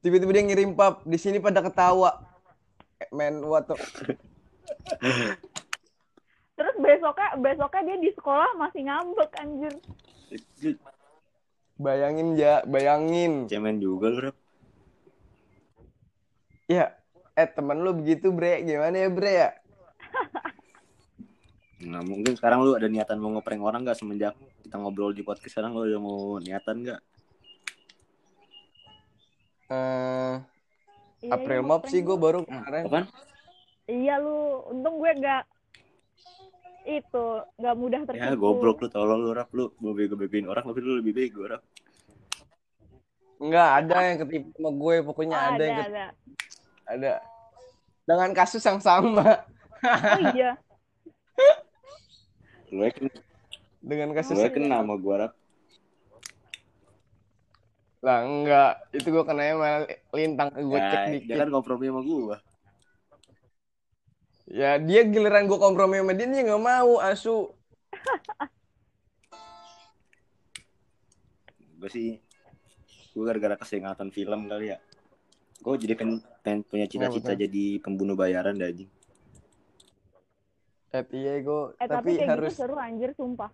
Tiba-tiba 0.00 0.30
dia 0.32 0.42
ngirim 0.46 0.72
pap, 0.72 1.04
di 1.04 1.18
sini 1.20 1.42
pada 1.42 1.60
ketawa. 1.60 2.22
Eh, 3.02 3.10
Men, 3.12 3.44
what 3.44 3.68
the... 3.68 3.76
Terus 6.58 6.74
besoknya 6.82 7.28
besoknya 7.38 7.82
dia 7.86 7.98
di 8.02 8.10
sekolah 8.18 8.50
masih 8.58 8.82
ngambek 8.90 9.30
anjir. 9.38 9.74
Bayangin 11.78 12.34
ja, 12.34 12.66
bayangin. 12.66 13.46
cemen 13.46 13.78
juga 13.78 14.10
lu. 14.10 14.30
Ya, 16.66 16.98
eh 17.38 17.48
temen 17.48 17.80
lu 17.80 17.94
begitu 17.94 18.34
bre, 18.34 18.60
gimana 18.66 19.06
ya 19.06 19.08
bre 19.08 19.32
ya? 19.32 19.50
Nah, 21.78 22.02
mungkin 22.02 22.34
sekarang 22.34 22.66
lu 22.66 22.74
ada 22.74 22.90
niatan 22.90 23.22
mau 23.22 23.30
ngeprank 23.38 23.62
orang 23.62 23.86
gak 23.86 23.94
semenjak 23.94 24.34
kita 24.66 24.76
ngobrol 24.82 25.14
di 25.14 25.22
podcast 25.22 25.54
sekarang 25.54 25.78
lu 25.78 25.86
udah 25.86 26.00
mau 26.02 26.20
niatan 26.42 26.82
gak? 26.82 27.00
Eh, 29.70 30.34
Iya, 31.18 31.34
April 31.34 31.60
iya, 31.62 31.66
Mop 31.66 31.82
ngeprank 31.82 31.90
sih 31.90 32.00
gue 32.06 32.16
baru 32.18 32.38
kemarin. 32.46 32.82
Apaan? 32.86 33.06
Iya 33.90 34.14
lu, 34.22 34.38
untung 34.70 35.02
gue 35.02 35.12
gak 35.18 35.42
itu 36.88 37.24
nggak 37.54 37.74
mudah 37.76 38.00
tertipu. 38.02 38.24
Ya 38.24 38.32
goblok 38.32 38.80
lu 38.80 38.88
tolol 38.88 39.20
lu 39.20 39.30
Rap 39.30 39.52
lu 39.52 39.68
mau 39.78 39.92
bego-begoin 39.92 40.48
orang 40.48 40.64
tapi 40.64 40.80
lu 40.80 40.96
lebih 40.96 41.12
bego 41.12 41.44
Rap. 41.44 41.60
Enggak, 43.38 43.68
ada 43.84 43.96
yang 44.02 44.18
ketipu 44.18 44.48
sama 44.50 44.70
gue, 44.72 44.94
pokoknya 45.04 45.36
Oh, 45.36 45.44
ada, 45.44 45.54
ada, 45.54 45.62
yang 45.62 45.76
ketipu. 45.78 45.94
ada. 45.94 46.04
ada. 46.88 47.12
Dengan 48.02 48.30
kasus 48.32 48.62
yang 48.62 48.80
sama. 48.80 49.44
Oh 49.84 50.20
iya. 50.34 50.56
Lu 52.74 52.82
ya 52.82 52.90
kena, 52.90 53.12
Dengan 53.78 54.08
kasus 54.10 54.34
lu 54.34 54.42
ya 54.42 54.50
kena 54.50 54.82
sama 54.82 54.96
gua 54.96 55.14
Rap. 55.22 55.32
lah 57.98 58.22
enggak, 58.22 58.72
itu 58.92 59.06
gue 59.06 59.24
kenanya 59.24 59.54
malah 59.54 59.82
lintang 60.12 60.48
ke 60.50 60.62
gue 60.62 60.78
cek 60.78 60.94
Ya, 60.94 61.10
dikit. 61.10 61.28
dia 61.28 61.36
kan 61.42 61.50
kompromi 61.50 61.90
sama 61.90 62.00
gua. 62.00 62.36
Ya 64.48 64.80
dia 64.80 65.04
giliran 65.04 65.44
gue 65.44 65.58
kompromi 65.60 66.00
sama 66.00 66.16
dia 66.16 66.24
dia 66.24 66.42
nggak 66.42 66.62
mau 66.62 66.96
asu. 67.04 67.52
Gue 71.78 71.90
sih 71.90 72.08
gue 73.12 73.24
gara-gara 73.24 73.58
kesengatan 73.58 74.08
film 74.10 74.46
kali 74.46 74.72
ya. 74.72 74.78
Gue 75.58 75.74
jadi 75.76 75.94
pengen, 75.98 76.22
pengen 76.40 76.60
punya 76.64 76.86
cita-cita 76.86 77.34
Kenapa 77.34 77.38
tuh? 77.38 77.42
jadi 77.44 77.64
pembunuh 77.82 78.14
bayaran 78.14 78.56
dah 78.56 78.70
anjing. 78.70 78.90
at 80.88 81.04
Diego 81.12 81.76
Eh 81.76 81.84
tapi 81.84 82.16
tapi, 82.16 82.16
kayak 82.16 82.30
harus 82.32 82.56
gitu 82.56 82.64
seru 82.64 82.76
anjir 82.80 83.12
sumpah. 83.12 83.52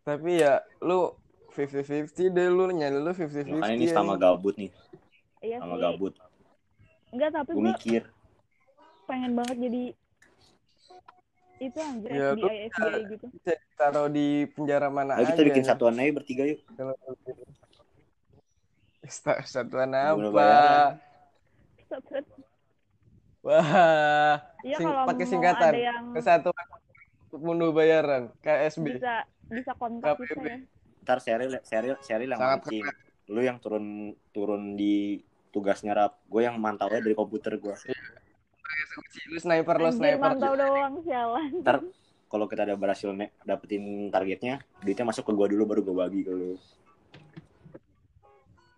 tapi 0.00 0.40
ya 0.40 0.64
lu 0.80 1.12
50-50 1.52 2.32
deh 2.32 2.48
lu 2.48 2.72
nyari 2.72 2.96
lu 2.96 3.12
50-50 3.12 3.60
Makanya 3.60 3.76
ini 3.76 3.84
ya. 3.84 3.92
sama 3.92 4.14
gabut 4.16 4.56
nih, 4.56 4.72
Iya 5.40 5.60
sama 5.60 5.76
sih. 5.76 5.82
gabut. 5.82 6.12
Enggak 7.10 7.30
tapi 7.34 7.52
Gue 7.52 7.60
gue 7.60 7.66
mikir, 7.68 8.02
pengen 9.04 9.32
banget 9.34 9.56
jadi 9.60 9.82
itu 11.60 11.76
anjir 11.76 12.08
Ya, 12.08 12.32
FBI 12.32 12.56
FBI 12.68 13.00
gitu. 13.10 13.26
bisa 13.30 13.52
taruh 13.74 14.08
di 14.08 14.48
penjara 14.48 14.88
mana 14.88 15.14
ayo 15.14 15.22
aja 15.22 15.30
kita 15.30 15.42
bikin 15.46 15.62
satuan 15.62 15.94
aja 15.94 16.10
bertiga 16.10 16.42
yuk. 16.46 16.58
Satuan 19.44 19.90
apa? 19.90 20.26
bayaran. 20.26 20.90
Satu- 21.86 22.38
Wah, 23.40 24.36
Iya 24.60 24.76
Sing- 24.76 24.86
kalau 24.86 25.06
pakai 25.06 25.26
singkatan. 25.26 25.70
ada 25.70 25.80
yang 25.80 26.04
kesatuan 26.12 26.64
untuk 27.24 27.40
bunuh 27.40 27.68
bayaran 27.72 28.22
KSB. 28.38 28.94
bisa 28.94 29.14
bisa 29.48 29.70
kontak 29.74 30.14
KPB. 30.14 30.22
kita 30.28 30.44
ya. 30.44 30.56
Ntar 31.00 31.18
Cheryl, 31.18 31.50
Cheryl 31.98 32.28
yang 32.28 32.38
Sangat 32.38 32.58
mancing. 32.62 32.82
Lu 33.26 33.40
yang 33.40 33.56
turun 33.56 34.12
turun 34.30 34.74
di 34.74 35.18
tugasnya 35.48 35.92
rap. 35.92 36.12
Gue 36.26 36.44
yang 36.44 36.56
mantaunya 36.56 37.00
dari 37.00 37.12
komputer 37.12 37.56
gue. 37.56 37.72
Lu 39.30 39.38
sniper 39.38 39.76
lo 39.78 39.90
sniper. 39.94 40.34
mantau 40.34 40.52
doang 40.58 40.94
sialan. 41.06 41.50
Ntar 41.62 41.76
kalau 42.26 42.46
kita 42.50 42.66
ada 42.66 42.74
berhasil 42.74 43.10
ne- 43.14 43.34
dapetin 43.46 44.10
targetnya, 44.10 44.62
duitnya 44.82 45.06
masuk 45.06 45.30
ke 45.30 45.32
gue 45.34 45.46
dulu 45.54 45.62
baru 45.70 45.80
gue 45.86 45.96
bagi 45.96 46.20
ke 46.26 46.32
lu. 46.34 46.58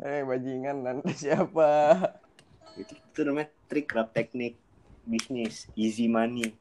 Eh 0.04 0.24
bajingan 0.28 0.76
nanti 0.84 1.12
siapa? 1.28 1.96
Itu, 2.76 2.92
itu 2.96 3.20
namanya 3.24 3.48
trik 3.68 3.88
rap 3.92 4.12
teknik 4.12 4.56
bisnis 5.08 5.68
easy 5.76 6.08
money. 6.08 6.52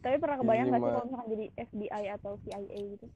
Tapi 0.00 0.16
pernah 0.22 0.38
kebayang 0.38 0.70
nggak 0.70 0.80
sih 0.80 0.92
kalau 0.92 1.04
misalkan 1.08 1.28
jadi 1.34 1.46
FBI 1.66 2.04
atau 2.14 2.32
CIA 2.46 2.80
gitu? 2.94 3.06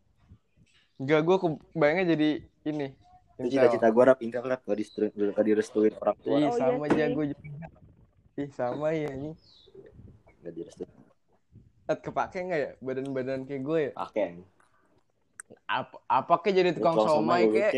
Enggak, 1.00 1.20
gue 1.22 1.36
kebayangnya 1.38 2.06
jadi 2.12 2.30
ini. 2.66 2.88
Itu 3.40 3.48
cita-cita 3.50 3.88
gue 3.88 4.04
rap 4.04 4.18
Intel 4.20 4.44
rap 4.44 4.60
gak 4.60 4.76
direstuin, 4.76 5.10
gak 5.32 5.46
direstuin 5.46 5.92
orang 5.96 6.16
tua. 6.20 6.36
Ih, 6.36 6.36
Oh, 6.36 6.38
iya 6.38 6.50
sama 6.52 6.84
aja 6.84 7.04
gue 7.08 7.24
juga. 7.32 7.40
Ih, 8.36 8.48
sama 8.52 8.88
ya 8.92 9.08
ini. 9.10 9.32
Gak 10.40 10.52
direstuin. 10.52 10.88
Tat 11.84 11.98
kepake 12.00 12.38
nggak 12.44 12.60
ya 12.60 12.70
badan-badan 12.78 13.40
kayak 13.42 13.62
gue 13.64 13.78
ya? 13.80 13.92
Pakai. 13.96 14.28
Apa 15.66 15.96
apa 16.06 16.34
kayak 16.38 16.54
jadi 16.54 16.70
tukang 16.76 16.94
somai 17.00 17.42
kayak 17.48 17.72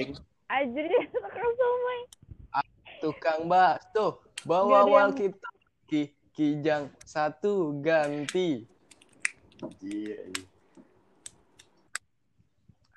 dia 0.68 1.01
tukang 1.14 1.53
somai. 1.57 1.98
tukang 3.01 3.40
bakso. 3.46 4.20
Bawa 4.42 4.85
wal 4.85 5.11
yang- 5.11 5.14
kita 5.14 5.48
ki 5.87 6.03
kijang 6.35 6.90
satu 7.03 7.79
ganti. 7.79 8.66
Iya. 9.81 10.18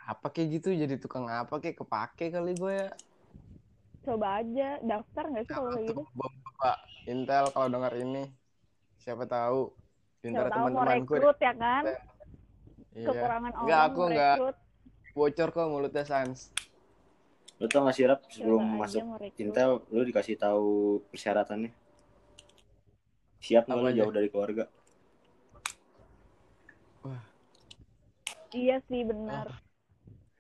Apa 0.06 0.30
kayak 0.30 0.62
gitu 0.62 0.70
jadi 0.70 1.02
tukang 1.02 1.26
apa 1.26 1.58
kayak 1.58 1.82
kepake 1.82 2.30
kali 2.30 2.54
gue 2.54 2.74
ya. 2.86 2.90
Coba 4.06 4.38
aja 4.38 4.78
daftar 4.86 5.24
nggak 5.34 5.44
sih 5.50 5.54
kalau 5.58 5.70
kayak 5.74 5.90
gitu? 5.90 6.02
Bapak 6.14 6.78
Intel 7.10 7.46
kalau 7.50 7.68
dengar 7.74 7.94
ini 7.98 8.30
siapa 9.02 9.26
tahu 9.26 9.74
mau 10.26 10.50
teman-temanku 10.50 11.14
rekrut 11.18 11.40
ya 11.42 11.54
kan? 11.58 11.84
Iya. 12.94 13.08
Kekurangan 13.10 13.52
orang 13.52 13.66
Enggak, 13.66 13.82
aku 13.82 14.02
rekrut. 14.10 14.58
Bocor 15.16 15.50
kok 15.50 15.68
mulutnya 15.74 16.04
Sans. 16.06 16.40
Lu 17.56 17.66
tau 17.72 17.88
gak 17.88 17.96
sih 17.96 18.06
rap 18.06 18.22
sebelum 18.30 18.62
Coba 18.62 18.80
masuk. 18.86 19.02
Intel 19.42 19.82
lu 19.90 20.02
dikasih 20.06 20.38
tahu 20.38 21.02
persyaratannya. 21.10 21.72
Siap 23.42 23.66
nggak 23.66 23.78
lu 23.82 23.90
jauh 23.94 24.14
dari 24.14 24.30
keluarga? 24.30 24.66
Iya 28.54 28.80
sih 28.86 29.02
benar. 29.02 29.65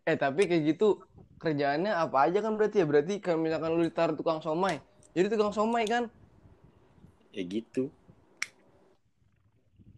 Eh 0.05 0.15
tapi 0.21 0.45
kayak 0.45 0.77
gitu 0.77 1.01
kerjaannya 1.41 1.89
apa 1.89 2.29
aja 2.29 2.39
kan 2.45 2.53
berarti 2.53 2.81
ya? 2.81 2.85
Berarti 2.85 3.17
kalau 3.17 3.41
misalkan 3.41 3.73
lu 3.73 3.81
ditaruh 3.81 4.13
tukang 4.13 4.37
somai, 4.37 4.77
jadi 5.17 5.33
tukang 5.33 5.49
somai 5.49 5.89
kan. 5.89 6.13
Ya 7.33 7.41
gitu. 7.41 7.89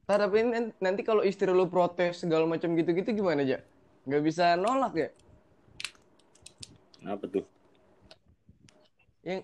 Ntar 0.07 0.23
tapi 0.23 0.39
ini 0.39 0.71
nanti 0.79 1.03
kalau 1.03 1.19
istri 1.27 1.51
lu 1.51 1.67
protes 1.67 2.23
segala 2.23 2.47
macam 2.47 2.71
gitu-gitu 2.79 3.11
gimana 3.11 3.43
aja? 3.43 3.59
Nggak 4.07 4.23
bisa 4.23 4.55
nolak 4.55 4.95
ya? 4.95 5.09
Kenapa 7.03 7.27
tuh? 7.27 7.43
Yang 9.27 9.43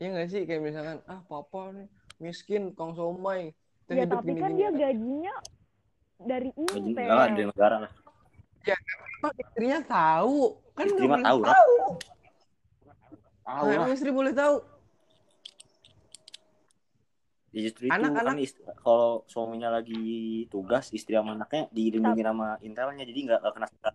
ya 0.00 0.06
nggak 0.08 0.28
sih 0.32 0.42
kayak 0.48 0.62
misalkan 0.64 0.98
ah 1.04 1.20
papa 1.28 1.76
nih 1.76 1.88
miskin 2.16 2.72
tukang 2.72 2.96
somai. 2.96 3.52
Ya 3.92 4.08
hidup 4.08 4.24
tapi 4.24 4.32
kan 4.40 4.56
dia 4.56 4.72
aja." 4.72 4.88
gajinya 4.88 5.34
dari 6.16 6.48
Gaji 6.56 6.78
Intel. 6.80 7.04
enggak 7.04 7.12
lah 7.12 7.26
dari 7.28 7.44
negara 7.44 7.76
lah. 7.84 7.92
Apa 8.62 9.28
istrinya 9.34 9.78
tahu? 9.82 10.38
Kan 10.72 10.86
Istri 10.86 10.98
nggak 11.00 11.10
mah 11.10 11.26
tahu, 11.26 11.38
tahu. 11.42 11.74
Tahu 13.42 13.66
Nah, 13.66 13.76
lah. 13.80 13.88
istri 13.90 14.10
boleh 14.10 14.32
tahu? 14.32 14.56
Ya 17.48 17.60
justru 17.64 17.88
itu 17.88 17.94
Anak-anak- 17.96 18.36
kan 18.36 18.38
ist- 18.38 18.60
kalau 18.78 19.24
suaminya 19.24 19.72
lagi 19.72 19.98
tugas 20.46 20.92
istri 20.92 21.16
sama 21.16 21.32
anaknya 21.32 21.64
dilindungi 21.72 22.20
sama 22.20 22.60
intelnya 22.60 23.02
jadi 23.02 23.20
nggak 23.24 23.38
nggak 23.40 23.54
kena 23.56 23.68
sekat. 23.68 23.94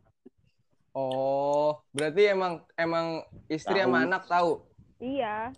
Oh, 0.94 1.82
berarti 1.90 2.22
emang 2.30 2.54
emang 2.76 3.22
istri 3.48 3.78
Tahu. 3.78 3.86
sama 3.86 3.98
anak 4.04 4.24
tahu. 4.26 4.52
Iya. 4.98 5.54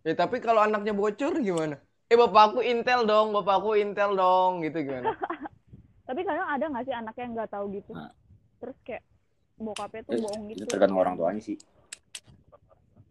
Ya 0.00 0.12
tapi 0.14 0.38
kalau 0.38 0.62
anaknya 0.62 0.94
bocor 0.94 1.36
gimana? 1.38 1.76
Eh 2.06 2.16
bapakku 2.16 2.58
Intel 2.58 3.06
dong, 3.06 3.30
bapakku 3.30 3.74
Intel 3.74 4.14
dong, 4.14 4.62
gitu 4.62 4.82
gimana? 4.82 5.10
Tapi 6.20 6.36
kadang 6.36 6.52
ada 6.52 6.64
nggak 6.68 6.84
sih 6.84 6.92
anaknya 6.92 7.22
yang 7.24 7.32
nggak 7.32 7.48
tahu 7.48 7.64
gitu? 7.72 7.92
Nah. 7.96 8.12
Terus 8.60 8.76
kayak 8.84 9.02
bokapnya 9.56 10.00
tuh 10.04 10.20
bohong 10.20 10.44
Itu 10.52 10.60
gitu. 10.60 10.68
tergantung 10.68 11.00
orang 11.00 11.16
tuanya 11.16 11.40
sih. 11.40 11.56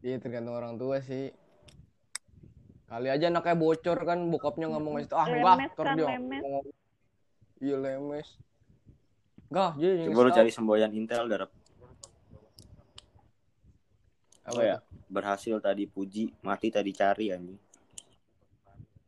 Iya 0.05 0.15
tergantung 0.21 0.53
orang 0.53 0.77
tua 0.77 1.01
sih. 1.01 1.33
Kali 2.85 3.09
aja 3.09 3.33
anaknya 3.33 3.57
bocor 3.57 3.97
kan, 4.05 4.29
bokapnya 4.29 4.69
nggak 4.69 4.83
mau 4.85 4.93
ngasih 4.93 5.09
tau. 5.09 5.17
Ah 5.17 5.25
enggak, 5.25 5.41
Lemes 5.41 5.71
kan, 5.73 5.85
dia 5.97 6.05
lemes. 6.05 6.43
Iya 7.57 7.75
lemes. 7.81 8.27
Enggak, 9.49 9.71
jadi 9.81 10.05
Coba 10.13 10.21
lu 10.21 10.31
cari 10.37 10.51
semboyan 10.53 10.93
Intel 10.93 11.25
darap 11.25 11.49
apa 14.45 14.61
ya? 14.61 14.77
Berhasil 15.09 15.57
tadi 15.57 15.89
puji, 15.89 16.29
mati 16.45 16.69
tadi 16.69 16.93
cari 16.93 17.33
anjing. 17.33 17.57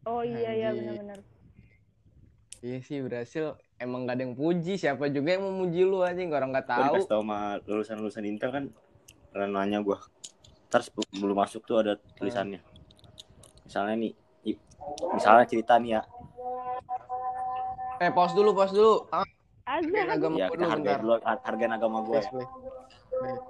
Oh 0.10 0.26
iya 0.26 0.58
iya 0.58 0.74
benar-benar. 0.74 1.22
Iya 2.66 2.78
sih 2.82 2.98
berhasil. 3.06 3.58
Emang 3.82 4.06
gak 4.06 4.14
ada 4.14 4.24
yang 4.24 4.38
puji, 4.38 4.78
siapa 4.78 5.10
juga 5.10 5.34
yang 5.34 5.42
mau 5.42 5.54
muji 5.58 5.82
lu 5.82 6.06
anjing, 6.06 6.30
orang 6.30 6.54
nggak 6.54 6.66
Gue 6.66 6.74
tahu. 6.78 6.86
dikasih 7.02 7.10
tau 7.10 7.22
sama 7.26 7.38
lulusan-lulusan 7.66 8.24
Intel 8.30 8.54
kan 8.54 8.64
pernah 9.34 9.66
nanya 9.66 9.82
gue. 9.82 9.98
Ntar 10.70 10.86
sebelum 10.86 11.34
masuk 11.34 11.66
tuh 11.66 11.82
ada 11.82 11.98
tulisannya. 12.14 12.62
Misalnya 13.66 13.96
nih, 13.98 14.14
misalnya 15.12 15.46
cerita 15.50 15.82
nih 15.82 15.98
ya, 15.98 16.02
Eh 17.98 18.10
pause 18.10 18.34
dulu, 18.34 18.54
pause 18.54 18.74
dulu. 18.74 19.06
Ah, 19.10 19.22
Azan. 19.66 20.10
agama 20.10 20.34
ya 20.34 20.50
gua 20.50 20.54
kita 20.54 20.62
dulu 20.62 20.72
hargain 20.74 20.86
bentar. 20.90 21.02
dulu, 21.02 21.14
har- 21.22 21.44
hargain 21.46 21.74
agama 21.74 21.98
gue. 22.02 22.18
Please. 22.18 23.42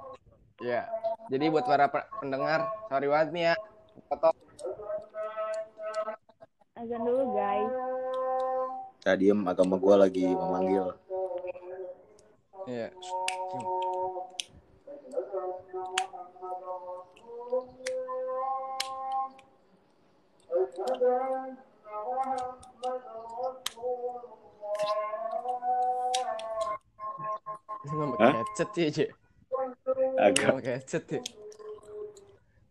Ya, 0.60 0.82
jadi 1.28 1.48
buat 1.48 1.63
para 1.63 1.88
pe- 1.88 2.08
pendengar, 2.20 2.67
sorry 2.88 3.08
banget 3.08 3.30
nih 3.32 3.44
ya. 3.48 3.56
Potong. 4.08 4.36
Azan 6.76 7.02
dulu 7.02 7.32
guys. 7.32 7.72
Kita 9.02 9.18
diem, 9.18 9.50
agama 9.50 9.82
gue 9.82 9.96
lagi 9.98 10.30
memanggil. 10.30 10.94
Iya. 12.70 12.94
Nggak 27.82 28.06
pakai 28.06 28.22
Hah? 28.22 28.34
headset 28.38 28.70
Cik. 28.70 29.10
Agak. 30.22 30.46
Nggak 30.46 30.58
pakai 30.62 30.74
headset 30.78 31.06
ya. 31.10 31.22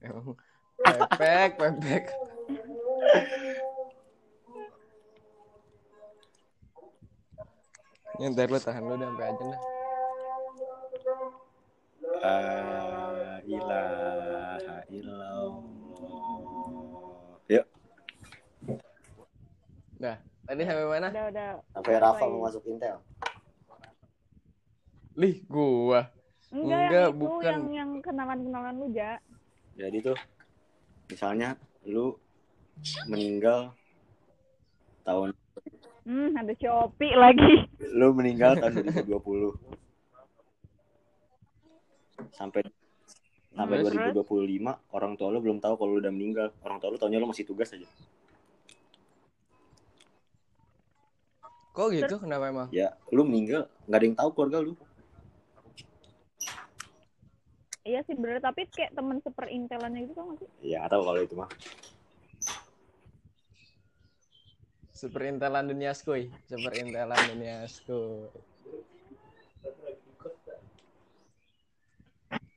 Emang 0.07 0.39
pepek, 0.79 1.51
pepek. 1.59 2.05
Ini 8.21 8.37
ntar 8.37 8.53
lu 8.53 8.61
tahan 8.61 8.85
lu 8.85 8.95
sampai 9.01 9.27
aja 9.33 9.45
dah. 9.49 9.61
La 12.21 12.41
ilaha 13.49 14.77
illallah. 14.93 15.49
Yuk, 17.49 17.67
Dah, 19.97 20.17
tadi 20.45 20.63
sampai 20.69 20.85
mana? 20.87 21.09
Udah 21.09 21.25
udah. 21.33 21.51
sampai 21.73 21.95
Rafa 21.97 22.25
mau 22.29 22.45
masuk 22.45 22.63
Intel. 22.69 23.01
Lih, 25.17 25.41
gua. 25.49 26.13
Enggak, 26.53 26.77
Enggak, 26.77 26.93
yang 26.93 27.09
itu 27.09 27.19
bukan. 27.19 27.53
yang 27.57 27.65
yang 27.73 27.91
kenalan-kenalan 28.05 28.75
lu 28.77 28.87
ja. 28.93 29.17
Jadi 29.81 29.99
tuh, 30.05 30.19
misalnya 31.09 31.57
lu 31.89 32.13
meninggal 33.09 33.73
tahun 35.03 35.33
Hmm, 36.03 36.33
ada 36.33 36.53
Shopee 36.57 37.15
lagi. 37.15 37.55
lu 37.91 38.13
meninggal 38.13 38.57
tahun 38.57 38.77
2020 38.77 39.57
sampai 42.31 42.61
sampai 43.51 43.77
Hmm, 43.81 44.13
2025 44.15 44.23
orang 44.91 45.13
tua 45.17 45.29
lu 45.29 45.41
belum 45.41 45.59
tahu 45.59 45.75
kalau 45.75 45.97
lu 45.97 46.01
udah 46.01 46.13
meninggal 46.13 46.53
orang 46.61 46.79
tua 46.79 46.89
lu 46.89 46.97
taunya 46.97 47.19
lu 47.19 47.27
masih 47.27 47.45
tugas 47.45 47.73
aja 47.73 47.89
Kok 51.71 51.89
gitu? 51.91 52.15
Kenapa 52.19 52.49
emang? 52.49 52.69
ya 52.71 52.93
lu 53.09 53.23
meninggal 53.23 53.67
nggak 53.85 53.99
ada 53.99 54.07
yang 54.07 54.17
tahu 54.17 54.31
keluarga 54.33 54.59
lu 54.61 54.75
Iya 57.81 58.05
sih 58.05 58.13
bener, 58.13 58.39
tapi 58.39 58.69
kayak 58.69 58.93
temen 58.93 59.19
seperintelannya 59.21 60.05
gitu 60.05 60.13
kan 60.15 60.27
masih. 60.31 60.47
ya 60.61 60.77
nggak 60.79 60.93
tahu 60.93 61.03
kalau 61.03 61.21
itu 61.21 61.35
mah 61.35 61.49
Super 65.01 65.33
intelan 65.33 65.65
dunia 65.65 65.97
skuy. 65.97 66.29
Super 66.45 66.77
intelan 66.77 67.17
dunia 67.33 67.65
skuy. 67.65 68.29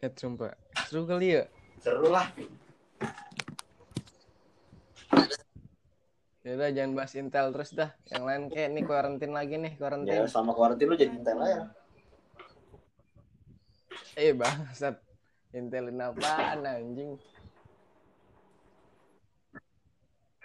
Eh, 0.03 0.11
sumpah. 0.11 0.51
Seru 0.91 1.07
kali 1.07 1.39
ya? 1.39 1.47
seru 1.83 2.07
lah 2.11 2.31
Ya 6.43 6.59
udah 6.59 6.69
jangan 6.75 6.91
bahas 6.95 7.15
Intel 7.15 7.55
terus 7.55 7.71
dah. 7.71 7.91
Yang 8.11 8.23
lain 8.27 8.43
kayak 8.51 8.69
nih 8.75 8.83
karantin 8.83 9.31
lagi 9.31 9.55
nih, 9.55 9.73
ya 9.75 9.79
karantin. 9.79 10.27
sama 10.27 10.51
kuarantin 10.51 10.91
lu 10.91 10.95
jadi 10.99 11.11
intel 11.15 11.39
aja 11.39 11.71
Eh, 14.19 14.35
bangsat. 14.35 14.99
Intelin 15.55 16.03
apaan 16.03 16.67
anjing? 16.67 17.15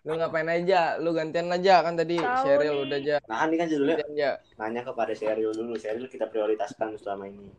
Lu 0.09 0.16
ngapain 0.16 0.49
aja? 0.49 0.97
Lu 0.97 1.12
gantian 1.12 1.53
aja 1.53 1.85
kan 1.85 1.92
tadi 1.92 2.16
nih. 2.16 2.73
udah 2.81 2.97
aja. 2.97 3.16
nah 3.29 3.44
ini 3.44 3.61
kan 3.61 3.68
judulnya 3.68 4.01
aja. 4.09 4.31
nanya 4.57 4.81
kepada 4.81 5.12
Sheryl 5.12 5.53
dulu 5.53 5.77
Sheryl 5.77 6.09
kita 6.09 6.33
prioritaskan 6.33 6.97
selama 6.97 7.29
ini 7.29 7.53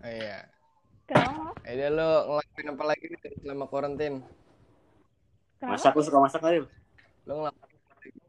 Oh, 0.00 0.08
iya. 0.08 0.48
Kenapa? 1.04 1.52
Eh, 1.68 1.76
dia 1.76 1.92
lu 1.92 2.08
ngelakuin 2.32 2.72
apa 2.72 2.84
lagi 2.88 3.04
nih 3.12 3.20
selama 3.44 3.68
karantin? 3.68 4.24
Masak 5.60 5.92
lu 5.92 6.00
suka 6.00 6.16
masak 6.24 6.40
nggak 6.40 6.54
Ril? 6.56 6.66
Lu 7.28 7.32
ngelakuin 7.44 7.76
apa 7.76 7.94
lagi? 8.00 8.20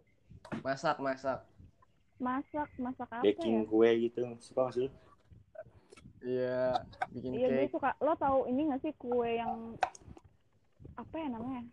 Masak, 0.59 0.95
masak. 0.99 1.39
Masak, 2.19 2.67
masak 2.75 3.07
apa 3.07 3.23
baking 3.23 3.63
ya? 3.63 3.69
kue 3.71 3.89
gitu 4.03 4.19
suka 4.43 4.67
nggak 4.67 4.75
sih? 4.75 4.89
Iya, 6.21 6.75
bikin 7.15 7.31
Iya 7.33 7.47
gue 7.47 7.65
cake. 7.65 7.73
suka. 7.73 7.89
Lo 8.03 8.13
tahu 8.19 8.45
ini 8.51 8.69
gak 8.69 8.81
sih 8.83 8.93
kue 8.99 9.39
yang 9.39 9.73
apa 10.99 11.15
ya 11.15 11.27
namanya? 11.31 11.63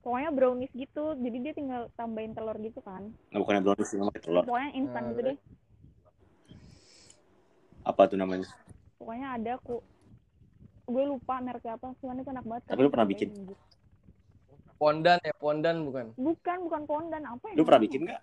Pokoknya 0.00 0.30
brownies 0.32 0.72
gitu. 0.72 1.12
Jadi 1.14 1.36
dia 1.40 1.52
tinggal 1.52 1.92
tambahin 1.94 2.32
telur 2.32 2.56
gitu 2.56 2.80
kan. 2.80 3.12
nggak 3.28 3.40
bukannya 3.40 3.62
brownies 3.62 3.88
sih 3.88 3.96
namanya 4.00 4.20
telur 4.20 4.44
Pokoknya 4.44 4.70
instan 4.72 5.02
Nah, 5.02 5.10
gitu 5.10 5.20
deh. 5.22 5.36
apa 7.80 8.02
tuh 8.06 8.16
namanya 8.16 8.44
Pokoknya 9.00 9.28
ada 9.34 9.52
ku 9.58 9.80
gue 10.84 11.04
lupa 11.06 11.38
mereknya 11.38 11.76
apa. 11.76 11.92
Cuman 12.00 12.18
itu 12.18 12.30
enak 12.30 12.44
banget. 12.44 12.62
Tapi 12.66 12.80
lu 12.80 12.90
pernah 12.90 13.08
bikin? 13.08 13.28
Gitu. 13.30 13.54
Pondan 14.74 15.20
ya, 15.20 15.34
pondan 15.36 15.76
bukan. 15.84 16.06
Bukan, 16.16 16.58
bukan 16.64 16.82
pondan. 16.84 17.22
Apa 17.22 17.52
ya? 17.52 17.56
lu 17.56 17.62
pernah 17.62 17.82
bikin 17.84 18.00
nggak 18.08 18.22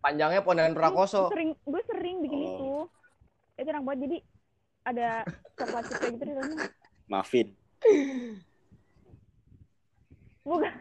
Panjangnya 0.00 0.40
pondan 0.40 0.72
prakoso. 0.72 1.28
Sering, 1.28 1.52
gue 1.52 1.82
sering 1.84 2.24
bikin 2.24 2.38
Oh. 2.40 2.48
itu. 2.48 2.70
Itu 3.60 3.68
enak 3.68 3.84
banget. 3.84 4.00
Jadi 4.06 4.16
ada 4.80 5.08
coklat 5.52 5.84
gitu 5.84 6.14
di 6.16 6.32
dalamnya. 6.32 6.58
muffin 7.04 7.46
Bukan, 10.40 10.72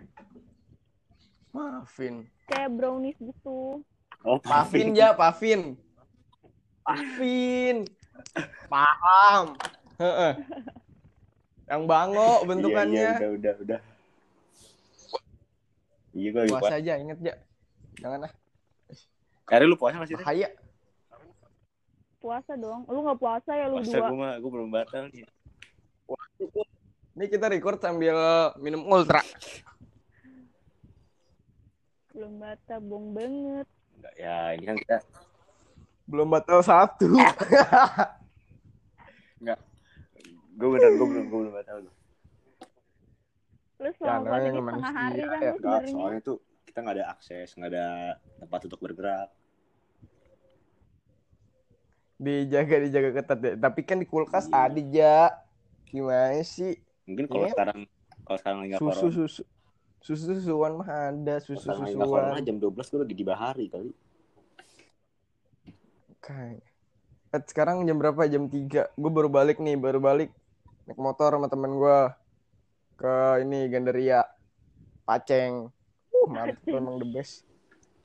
Muffin. 1.51 2.15
kayak 2.47 2.69
brownies 2.73 3.17
gitu. 3.19 3.83
oh 4.23 4.39
Pavin 4.39 4.95
ya, 4.95 5.11
Pavin. 5.13 5.75
Pavin. 6.81 7.83
Paham. 8.71 9.55
Heeh. 9.99 10.33
Yang 11.69 11.83
bango 11.85 12.31
bentukannya. 12.47 12.97
Iya, 12.97 13.19
iya, 13.19 13.29
udah, 13.29 13.29
udah, 13.35 13.53
udah. 13.61 13.79
Iya, 16.09 16.27
gue 16.33 16.41
lagi 16.41 16.51
Puasa 16.55 16.63
puasa. 16.65 16.79
aja, 16.81 16.93
inget 16.97 17.19
ya. 17.21 17.35
Jangan 17.99 18.19
lah, 18.25 18.31
Kari 19.45 19.65
lu 19.65 19.75
puasa 19.77 19.97
nggak 20.01 20.09
sih? 20.09 20.17
Rin? 20.17 20.23
bahaya. 20.25 20.49
Puasa 22.19 22.53
dong. 22.57 22.81
Lu 22.89 22.99
nggak 23.05 23.19
puasa 23.21 23.51
ya 23.53 23.65
lu 23.69 23.81
Puasa 23.81 23.97
dua. 23.97 24.07
gue 24.09 24.17
mah, 24.17 24.33
gue 24.39 24.51
belum 24.51 24.69
batal. 24.71 25.03
Ini 27.19 27.27
kita 27.27 27.51
record 27.51 27.83
sambil 27.83 28.15
minum 28.63 28.79
ultra. 28.87 29.19
Belum 32.15 32.39
bata, 32.39 32.79
bong 32.79 33.11
banget. 33.11 33.67
Enggak, 33.99 34.15
ya 34.15 34.55
ini 34.55 34.63
kan 34.63 34.79
kita 34.79 35.03
Belum 36.07 36.31
batal 36.31 36.63
satu. 36.63 37.11
gue 37.11 37.19
bener 40.71 40.95
gue 40.95 41.07
belum 41.11 41.27
gue 41.27 41.39
belum 41.43 41.59
batal. 41.59 41.83
Lu 41.83 41.91
Ya, 43.83 43.91
selama 43.99 44.23
puasa 44.23 44.39
manusia, 44.39 44.63
setengah 44.63 44.95
hari 44.95 45.19
kan 45.19 45.43
ya. 45.43 45.59
Enggak, 45.59 45.91
soalnya 45.91 46.23
tuh 46.23 46.39
kita 46.71 46.79
nggak 46.79 47.03
ada 47.03 47.19
akses, 47.19 47.51
nggak 47.51 47.71
ada 47.75 48.15
tempat 48.39 48.63
untuk 48.63 48.79
bergerak. 48.79 49.27
dijaga 52.15 52.79
dijaga 52.79 53.11
ketat 53.11 53.43
ya. 53.43 53.59
Tapi 53.59 53.83
kan 53.83 53.99
di 53.99 54.07
kulkas 54.07 54.47
ada 54.55 54.79
ja. 54.87 55.35
Gimana 55.83 56.39
sih? 56.47 56.79
Mungkin 57.09 57.25
kalau 57.25 57.43
Iya. 57.43 57.53
sekarang 57.53 57.79
kalau 58.21 58.37
sekarang 58.37 58.59
lagi 58.61 58.71
Susu 58.71 58.85
corona, 58.85 59.09
susu. 59.17 59.43
Susu 59.99 60.23
susuan 60.31 60.71
mah 60.77 60.87
ada, 61.09 61.35
kalau 61.35 61.43
susu 61.43 61.57
sekarang 61.59 61.81
lagi 61.81 61.95
nggak 61.97 62.07
corona 62.07 62.29
susuan. 62.29 62.45
jam 62.45 62.55
12 62.55 62.87
gue 62.87 62.99
lagi 63.01 63.15
di 63.15 63.25
bahari 63.25 63.65
kali. 63.67 63.91
Kayak. 66.19 66.61
Eh, 67.29 67.41
sekarang 67.45 67.81
jam 67.83 67.97
berapa? 67.97 68.21
Jam 68.25 68.45
3. 68.45 68.89
Gue 68.93 69.11
baru 69.11 69.27
balik 69.27 69.57
nih, 69.57 69.75
baru 69.75 69.97
balik 69.99 70.29
naik 70.85 70.97
motor 70.97 71.29
sama 71.31 71.45
temen 71.45 71.71
gue 71.71 71.97
ke 72.95 73.13
ini 73.41 73.65
Gandaria 73.67 74.25
Paceng. 75.03 75.69
Uh, 76.09 76.25
mantap 76.27 76.61
emang 76.69 76.97
the 76.97 77.07
best. 77.07 77.45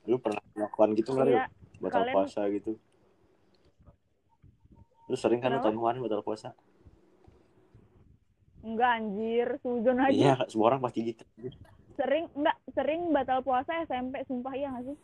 Lu 0.05 0.17
pernah 0.17 0.41
melakukan 0.53 0.89
gitu 0.93 1.09
nggak? 1.11 1.27
Iya, 1.27 1.45
Batal 1.77 2.01
kalian- 2.01 2.15
puasa 2.15 2.41
gitu. 2.49 2.71
Lu 5.05 5.15
sering 5.15 5.37
kan 5.37 5.53
tahun 5.55 5.73
kemarin 5.75 6.01
batal 6.01 6.21
puasa? 6.21 6.53
Enggak 8.65 8.91
anjir, 8.97 9.47
sujon 9.61 9.97
aja. 10.01 10.11
Iya, 10.11 10.33
semua 10.49 10.73
orang 10.73 10.81
pasti 10.81 11.13
gitu. 11.13 11.21
Sering 11.95 12.25
enggak 12.33 12.57
sering 12.73 13.01
batal 13.13 13.39
puasa 13.39 13.85
SMP 13.85 14.25
sumpah 14.25 14.53
iya 14.57 14.73
gak 14.73 14.83
sih? 14.89 14.97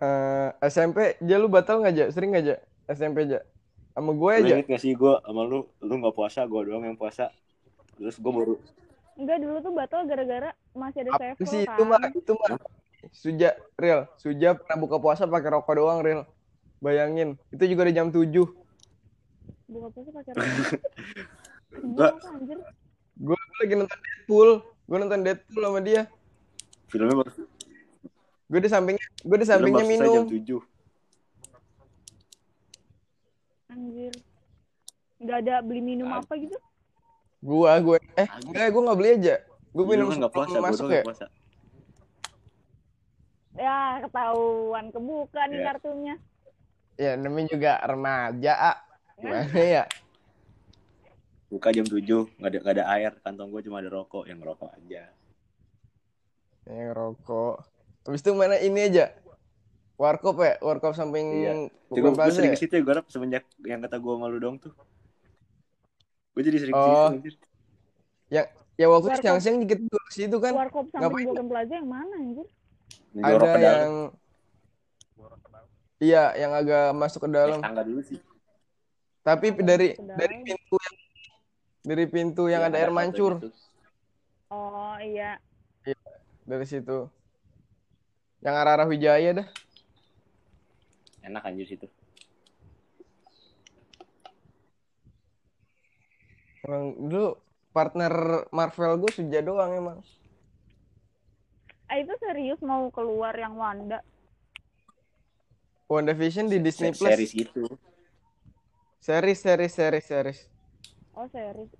Eh, 0.00 0.48
SMP, 0.64 1.20
ja 1.20 1.36
lu 1.36 1.52
batal 1.52 1.84
nggak 1.84 1.92
ja? 1.92 2.06
Sering 2.08 2.32
nggak 2.32 2.44
ja? 2.46 2.56
SMP 2.88 3.28
ja? 3.28 3.44
Sama 3.92 4.16
gue 4.16 4.32
Lu 4.32 4.38
aja. 4.46 4.54
inget 4.56 4.68
gak 4.70 4.80
sih 4.80 4.96
gue 4.96 5.14
sama 5.20 5.42
lu, 5.44 5.68
lu 5.82 5.92
gak 6.00 6.14
puasa, 6.16 6.46
gue 6.48 6.60
doang 6.64 6.86
yang 6.86 6.96
puasa. 6.96 7.28
Terus 7.98 8.16
gue 8.16 8.32
baru, 8.32 8.54
Enggak 9.20 9.38
dulu 9.44 9.56
tuh 9.60 9.72
batal 9.76 10.08
gara-gara 10.08 10.50
masih 10.72 11.04
ada 11.04 11.36
Apa 11.36 11.44
sih 11.44 11.68
kan. 11.68 11.76
itu 11.76 11.82
mah? 11.84 12.00
Itu 12.08 12.32
mah. 12.32 12.56
Suja, 13.12 13.50
real. 13.76 14.08
Suja 14.16 14.56
pernah 14.56 14.78
buka 14.80 14.96
puasa 14.96 15.28
pakai 15.28 15.52
rokok 15.52 15.74
doang, 15.76 16.00
real. 16.00 16.24
Bayangin, 16.80 17.36
itu 17.52 17.60
juga 17.68 17.84
di 17.84 17.92
jam 17.92 18.08
7. 18.08 18.24
Buka 19.70 19.86
puasa 19.94 20.10
pakai 20.10 20.32
rokok. 21.70 22.14
Gue 23.16 23.36
lagi 23.60 23.74
nonton 23.76 23.98
Deadpool. 24.00 24.50
Gue 24.84 24.96
nonton 24.98 25.20
Deadpool 25.22 25.62
sama 25.62 25.80
dia. 25.80 26.02
filmnya 26.90 27.14
baru, 27.14 27.30
Gue 28.50 28.58
di 28.58 28.66
sampingnya, 28.66 29.06
gue 29.22 29.36
di 29.38 29.46
sampingnya 29.46 29.86
minum. 29.86 30.10
jam 30.10 30.26
7. 30.26 30.58
Anjir. 33.70 34.10
Enggak 35.22 35.36
ada 35.46 35.54
beli 35.62 35.78
minum 35.80 36.10
apa 36.10 36.34
gitu? 36.34 36.58
Gua, 37.40 37.78
gue, 37.78 37.96
eh, 38.18 38.26
enggak, 38.42 38.68
gue 38.68 38.82
nggak 38.82 38.98
beli 38.98 39.10
aja. 39.16 39.34
Gue 39.70 39.84
minum 39.86 40.10
kan 40.10 40.18
gak 40.18 40.34
puasa, 40.34 40.58
masuk 40.58 40.90
ya. 40.90 41.02
puasa. 41.06 41.26
Ya, 43.54 44.02
ketahuan 44.02 44.90
kebuka 44.90 45.40
nih 45.46 45.56
Ya. 45.56 45.64
kartunya. 45.70 46.14
Ya, 46.98 47.12
namanya 47.14 47.48
juga 47.48 47.72
remaja, 47.80 48.52
ah. 48.58 48.78
Gimana 49.20 49.52
ya? 49.60 49.84
Buka 51.50 51.74
jam 51.74 51.82
7, 51.82 51.98
gak 52.38 52.46
ada, 52.46 52.58
gak 52.62 52.74
ada 52.78 52.84
air, 52.94 53.12
kantong 53.20 53.50
gue 53.50 53.60
cuma 53.66 53.82
ada 53.82 53.90
rokok, 53.90 54.24
yang 54.24 54.38
ngerokok 54.38 54.70
aja. 54.70 55.10
Yang 56.64 56.90
rokok. 56.94 57.56
Habis 58.06 58.22
itu 58.22 58.30
mana 58.32 58.56
ini 58.56 58.86
aja? 58.86 59.10
Warkop 59.98 60.40
ya? 60.40 60.56
Warkop 60.62 60.94
samping 60.96 61.26
Iya. 61.44 61.52
Gue 61.90 62.00
gue 62.00 62.32
sering 62.32 62.54
ya? 62.54 62.56
ke 62.56 62.60
situ 62.62 62.72
ya, 62.72 62.82
gue 62.86 62.92
harap 62.94 63.06
semenjak 63.10 63.44
yang 63.66 63.82
kata 63.82 63.98
gue 63.98 64.14
malu 64.14 64.38
dong 64.38 64.56
tuh. 64.56 64.72
Gue 66.32 66.42
jadi 66.46 66.56
sering 66.62 66.72
ke 66.72 66.80
Oh. 66.80 66.86
situ. 66.86 67.14
anjir. 67.18 67.34
Ya 68.80 68.88
waktu 68.88 69.12
Warkop. 69.12 69.20
siang-siang 69.20 69.60
dikit 69.60 69.76
dulu 69.84 70.00
ke 70.08 70.12
situ 70.14 70.36
kan. 70.40 70.56
Warkop 70.56 70.88
samping 70.88 71.04
Ngapain? 71.04 71.26
Boken 71.28 71.46
Plaza 71.52 71.72
yang 71.76 71.88
mana 71.90 72.14
anjir? 72.16 72.46
Ada 73.12 73.36
ke 73.44 73.58
yang 73.60 73.92
Iya, 76.00 76.24
yang 76.32 76.52
agak 76.56 76.96
masuk 76.96 77.20
ke 77.20 77.28
Naik 77.28 77.36
dalam. 77.36 77.58
tangga 77.60 77.84
dulu 77.84 78.00
sih. 78.00 78.16
Tapi 79.20 79.52
Agak 79.52 79.64
dari 79.64 79.88
ke 79.92 80.02
dari 80.16 80.36
pintu 80.42 80.76
yang 80.80 80.96
dari 81.80 82.04
pintu 82.08 82.42
yang 82.48 82.62
Iya, 82.64 82.70
ada 82.72 82.78
air 82.80 82.92
mancur. 82.92 83.32
gitu. 83.36 83.48
Oh 84.50 84.96
iya. 84.98 85.36
dari 86.42 86.66
situ. 86.66 87.06
Yang 88.40 88.54
arah-arah 88.56 88.86
Wijaya 88.88 89.30
dah. 89.36 89.46
Enak 91.22 91.44
anjir 91.44 91.68
situ. 91.68 91.86
Emang 96.60 96.96
dulu 96.98 97.36
partner 97.70 98.12
Marvel 98.50 98.98
gue 98.98 99.10
Suja 99.12 99.40
doang 99.40 99.72
emang. 99.72 99.98
Ah 101.86 101.98
itu 101.98 102.12
serius 102.18 102.58
mau 102.62 102.88
keluar 102.90 103.34
yang 103.34 103.54
Wanda. 103.54 104.00
WandaVision 105.86 106.46
di 106.46 106.58
Disney 106.58 106.94
Plus. 106.94 107.10
Series 107.10 107.32
gitu. 107.34 107.66
Series, 109.00 109.40
series, 109.40 109.72
series, 109.72 110.04
series. 110.04 110.40
Oh 111.16 111.24
series. 111.32 111.72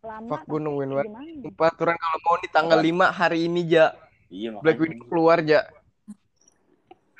Lama 0.00 0.40
nungguin 0.48 0.90
banget. 0.96 1.06
gimana? 1.12 1.52
Peraturan 1.52 1.96
kalau 2.00 2.18
mau 2.24 2.36
di 2.40 2.48
tanggal 2.48 2.80
5 2.80 3.12
hari 3.12 3.44
ini, 3.44 3.68
Ja. 3.68 3.92
Iya 4.32 4.56
Black 4.64 4.80
makanya. 4.80 4.96
Widow 4.96 5.06
keluar, 5.12 5.38
Ja. 5.44 5.60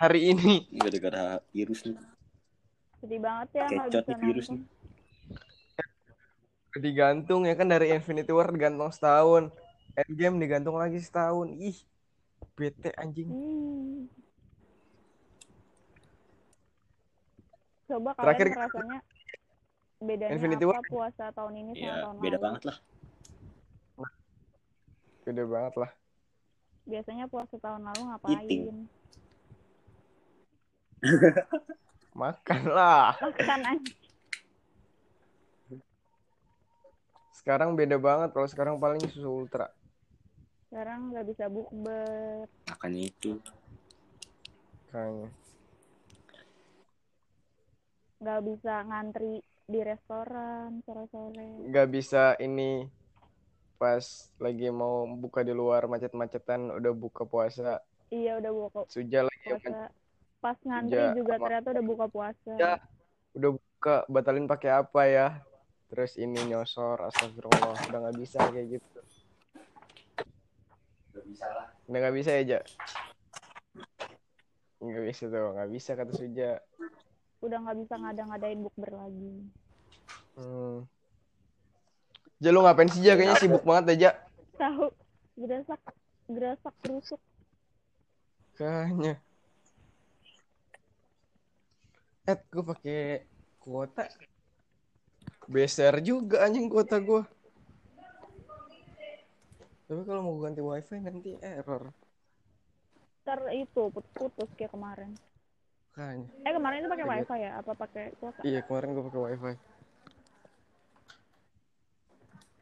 Hari 0.01 0.33
ini. 0.33 0.65
Gara-gara 0.81 1.45
virus 1.53 1.85
nih. 1.85 1.97
Sedih 3.05 3.21
banget 3.21 3.49
ya 3.53 3.67
Kecot 3.69 4.05
nih 4.09 4.19
virus 4.25 4.47
nih. 4.49 4.63
Digantung 6.79 7.45
ya 7.45 7.53
kan 7.59 7.69
dari 7.69 7.93
Infinity 7.93 8.33
War 8.33 8.49
digantung 8.49 8.89
setahun. 8.89 9.53
Endgame 9.93 10.41
digantung 10.41 10.81
lagi 10.81 10.97
setahun. 11.05 11.53
Ih. 11.61 11.77
Bete 12.57 12.97
anjing. 12.97 13.29
Hmm. 13.29 14.09
Coba 17.89 18.11
Terakhir 18.15 18.47
kalian 18.47 18.63
rasanya 18.63 18.99
bedanya 19.99 20.31
Infinity 20.31 20.63
apa 20.63 20.71
War. 20.71 20.85
puasa 20.87 21.25
tahun 21.33 21.55
ini 21.57 21.73
sama 21.73 21.83
Ya 21.83 21.95
tahun 22.05 22.17
beda 22.19 22.29
lalu? 22.31 22.45
banget 22.45 22.63
lah. 22.65 22.77
Gede 25.25 25.45
banget 25.45 25.75
lah. 25.77 25.91
Biasanya 26.85 27.25
puasa 27.27 27.57
tahun 27.59 27.83
lalu 27.85 28.03
ngapain? 28.07 28.33
Eating. 28.39 28.77
Makan 32.19 32.63
lah. 32.67 33.13
Makan 33.19 33.61
aja. 33.67 33.93
Sekarang 37.33 37.73
beda 37.73 37.97
banget. 37.97 38.33
Kalau 38.33 38.49
sekarang 38.49 38.77
paling 38.77 39.01
susu 39.09 39.29
ultra. 39.29 39.69
Sekarang 40.69 41.13
nggak 41.13 41.25
bisa 41.25 41.45
bukber. 41.49 42.45
Makanya 42.69 43.01
itu. 43.05 43.37
Kayaknya. 44.89 45.29
Nggak 48.29 48.45
bisa 48.45 48.85
ngantri 48.85 49.41
di 49.65 49.81
restoran 49.81 50.85
sore-sore. 50.85 51.65
Gak 51.73 51.89
bisa 51.89 52.37
ini 52.37 52.85
pas 53.81 54.05
lagi 54.37 54.69
mau 54.69 55.09
buka 55.09 55.41
di 55.41 55.57
luar 55.57 55.89
macet-macetan 55.89 56.77
udah 56.77 56.93
buka 56.93 57.25
puasa. 57.25 57.81
Iya 58.13 58.37
udah 58.37 58.53
buka 58.53 58.79
Suja 58.85 59.25
lagi 59.25 59.49
puasa. 59.49 59.89
Pas 60.45 60.61
ngantri 60.61 61.01
Ya, 61.01 61.17
juga 61.17 61.35
sama- 61.35 61.45
ternyata 61.49 61.69
udah 61.73 61.85
buka 61.89 62.07
puasa. 62.07 62.53
Ya. 62.53 62.75
udah 63.33 63.51
buka 63.57 63.95
batalin 64.09 64.45
pakai 64.45 64.71
apa 64.75 65.03
ya 65.07 65.29
terus 65.89 66.19
ini 66.19 66.37
nyosor 66.45 67.01
astagfirullah 67.01 67.77
udah 67.87 67.99
nggak 68.03 68.19
bisa 68.19 68.41
kayak 68.45 68.77
gitu 68.77 68.99
Gak 71.15 71.25
bisa 71.25 71.47
lah. 71.49 71.69
udah 71.87 71.99
nggak 72.03 72.17
bisa 72.19 72.31
ya 72.35 72.43
Ja 72.45 72.61
nggak 74.81 75.05
bisa 75.07 75.23
tuh 75.29 75.47
nggak 75.55 75.71
bisa 75.71 75.91
kata 75.95 76.13
Suja 76.13 76.51
Udah 77.39 77.59
nggak 77.63 77.79
bisa 77.81 77.95
ngada-ngadain 77.97 78.61
bukber 78.61 78.91
lagi. 78.91 79.33
hmm. 80.35 80.79
Ja 82.39 82.55
lu 82.55 82.63
ngapain 82.63 82.87
sih 82.87 83.03
Ja 83.03 83.19
kayaknya 83.19 83.35
sibuk 83.35 83.67
banget 83.67 83.99
aja 83.99 84.11
Tahu 84.55 84.91
gerasak 85.39 85.81
gerasak 86.31 86.75
rusuk. 86.87 87.21
kayaknya 88.55 89.19
Ed 92.27 92.41
gue 92.53 92.61
pakai 92.63 93.01
kuota 93.59 94.05
beser 95.49 95.95
juga 96.05 96.45
anjing 96.45 96.69
kuota 96.69 97.01
gue 97.01 97.23
tapi 99.89 100.03
kalau 100.05 100.21
mau 100.21 100.37
ganti 100.39 100.61
wifi 100.61 101.01
nanti 101.01 101.33
error 101.41 101.91
Ntar 103.25 103.45
itu 103.53 103.93
putus-putus 103.93 104.49
kayak 104.57 104.73
kemarin. 104.73 105.13
Kayaknya 105.99 106.29
Eh 106.47 106.53
kemarin 106.55 106.79
itu 106.79 106.89
pakai 106.89 107.07
wifi 107.11 107.37
ya? 107.43 107.51
Apa 107.59 107.73
pakai 107.75 108.05
kuota? 108.23 108.41
Iya 108.47 108.61
kemarin 108.63 108.95
gue 108.95 109.05
pakai 109.11 109.21
wifi. 109.27 109.53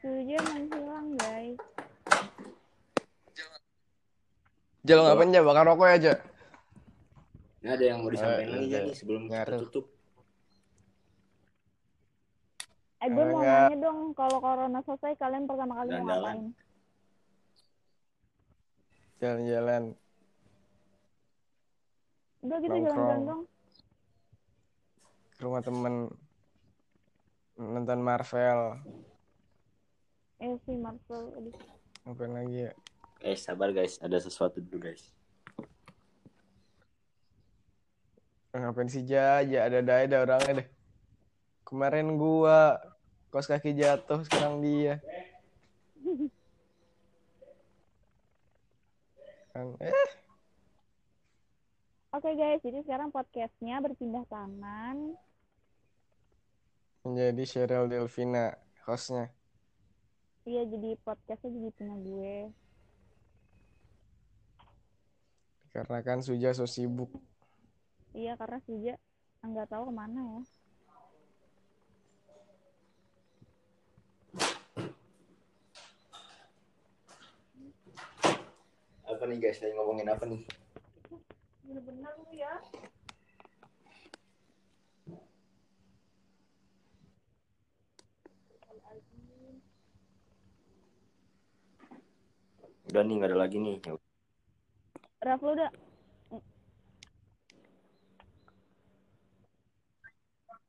Suja 0.00 0.38
menghilang 0.48 1.08
guys. 1.20 1.58
Jal 4.86 5.02
ngapain 5.02 5.34
aja 5.34 5.42
bakar 5.42 5.64
rokok 5.66 5.88
aja. 5.90 6.12
Ini 7.60 7.68
ada 7.74 7.84
yang 7.84 7.98
mau 8.06 8.10
disampaikan 8.14 8.46
Eh, 8.46 8.58
lagi 8.62 8.70
ya 8.70 8.80
nih 8.86 8.94
sebelum 8.94 9.26
kita 9.26 9.58
tutup. 9.66 9.90
Eh 13.02 13.08
gue 13.10 13.24
mau 13.26 13.42
nanya 13.42 13.76
dong, 13.82 14.14
kalau 14.14 14.38
corona 14.38 14.80
selesai 14.86 15.18
kalian 15.18 15.50
pertama 15.50 15.82
kali 15.82 15.90
mau 15.98 16.06
ngapain? 16.06 16.54
Jalan-jalan. 19.18 19.82
Udah 22.46 22.62
gitu 22.62 22.78
jalan-jalan 22.78 23.26
dong. 23.26 23.42
Ke 25.34 25.42
rumah 25.42 25.66
temen. 25.66 26.14
Nonton 27.58 27.98
Marvel. 28.06 28.78
Eh 30.38 30.54
si 30.62 30.78
Marvel. 30.78 31.34
Aduh. 31.34 31.50
Ngapain 32.06 32.30
lagi 32.30 32.70
ya? 32.70 32.72
Eh 33.26 33.34
sabar 33.34 33.74
guys, 33.74 33.98
ada 33.98 34.14
sesuatu 34.22 34.62
dulu 34.62 34.86
guys. 34.86 35.10
Ngapain 38.54 38.86
sih 38.86 39.02
Ja? 39.02 39.42
Ja 39.42 39.66
ada 39.66 39.82
ada 39.82 40.06
ada 40.06 40.16
orangnya 40.22 40.62
deh. 40.62 40.68
Kemarin 41.66 42.14
gua 42.14 42.78
kos 43.34 43.50
kaki 43.50 43.74
jatuh 43.74 44.22
sekarang 44.22 44.62
dia. 44.62 45.02
Kan 49.50 49.74
eh 49.82 50.25
Oke 52.16 52.32
guys, 52.32 52.64
jadi 52.64 52.80
sekarang 52.80 53.12
podcastnya 53.12 53.76
berpindah 53.84 54.24
tangan. 54.32 55.20
menjadi 57.04 57.44
Cheryl 57.44 57.92
Delvina 57.92 58.56
hostnya. 58.88 59.28
Iya 60.48 60.64
jadi 60.64 60.96
podcastnya 61.04 61.52
jadi 61.52 61.68
punya 61.76 61.96
gue. 62.00 62.36
Karena 65.76 65.98
kan 66.00 66.24
Suja 66.24 66.56
so 66.56 66.64
sibuk. 66.64 67.12
Iya 68.16 68.32
karena 68.40 68.64
Suja 68.64 68.96
nggak 69.44 69.68
tahu 69.68 69.92
ke 69.92 69.92
mana 69.92 70.20
ya. 70.24 70.42
Apa 79.04 79.24
nih 79.28 79.36
guys, 79.36 79.60
lagi 79.60 79.76
ngomongin 79.76 80.08
apa 80.08 80.24
nih? 80.24 80.65
Bener-bener 81.66 82.12
lu 82.22 82.30
ya. 82.30 82.54
Udah 92.86 93.02
nih, 93.02 93.14
nggak 93.18 93.30
ada 93.34 93.38
lagi 93.42 93.58
nih. 93.58 93.76
Raf 95.20 95.42
lu 95.42 95.58
udah 95.58 95.70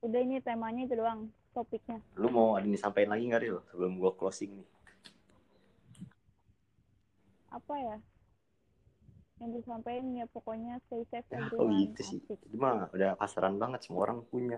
Udah 0.01 0.23
ini 0.23 0.39
temanya 0.39 0.87
itu 0.87 0.95
doang, 0.95 1.29
topiknya. 1.51 1.99
Lu 2.15 2.31
mau 2.31 2.55
ada 2.55 2.63
nih 2.63 2.79
sampaikan 2.79 3.11
lagi 3.13 3.27
nggak 3.27 3.41
Ril? 3.43 3.57
Sebelum 3.69 4.01
gua 4.01 4.15
closing 4.15 4.55
nih. 4.55 4.69
Apa 7.51 7.73
ya? 7.75 7.97
Yang 9.37 9.51
disampaikan 9.61 10.07
ya 10.17 10.25
pokoknya 10.33 10.73
stay 10.89 11.03
safe 11.13 11.29
Ya, 11.29 11.37
everyone. 11.45 11.69
kok 11.69 11.69
gitu 11.81 12.01
sih? 12.09 12.19
Itu 12.47 12.55
mah 12.57 12.89
udah 12.95 13.09
pasaran 13.21 13.55
banget, 13.61 13.79
semua 13.85 14.01
orang 14.09 14.19
punya. 14.31 14.57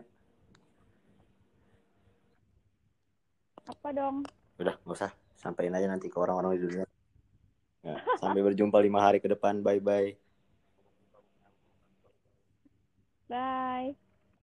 Apa 3.71 3.89
dong? 3.97 4.17
Udah, 4.61 4.75
nggak 4.83 4.97
usah. 4.97 5.11
Sampaikan 5.39 5.77
aja 5.79 5.87
nanti 5.89 6.07
ke 6.11 6.17
orang-orang 6.19 6.51
di 6.55 6.61
dunia. 6.67 6.85
Ya, 7.87 7.95
sampai 8.19 8.41
berjumpa 8.43 8.77
lima 8.83 8.99
hari 9.07 9.19
ke 9.23 9.27
depan. 9.31 9.63
Bye-bye. 9.63 10.09
Bye. 13.29 13.95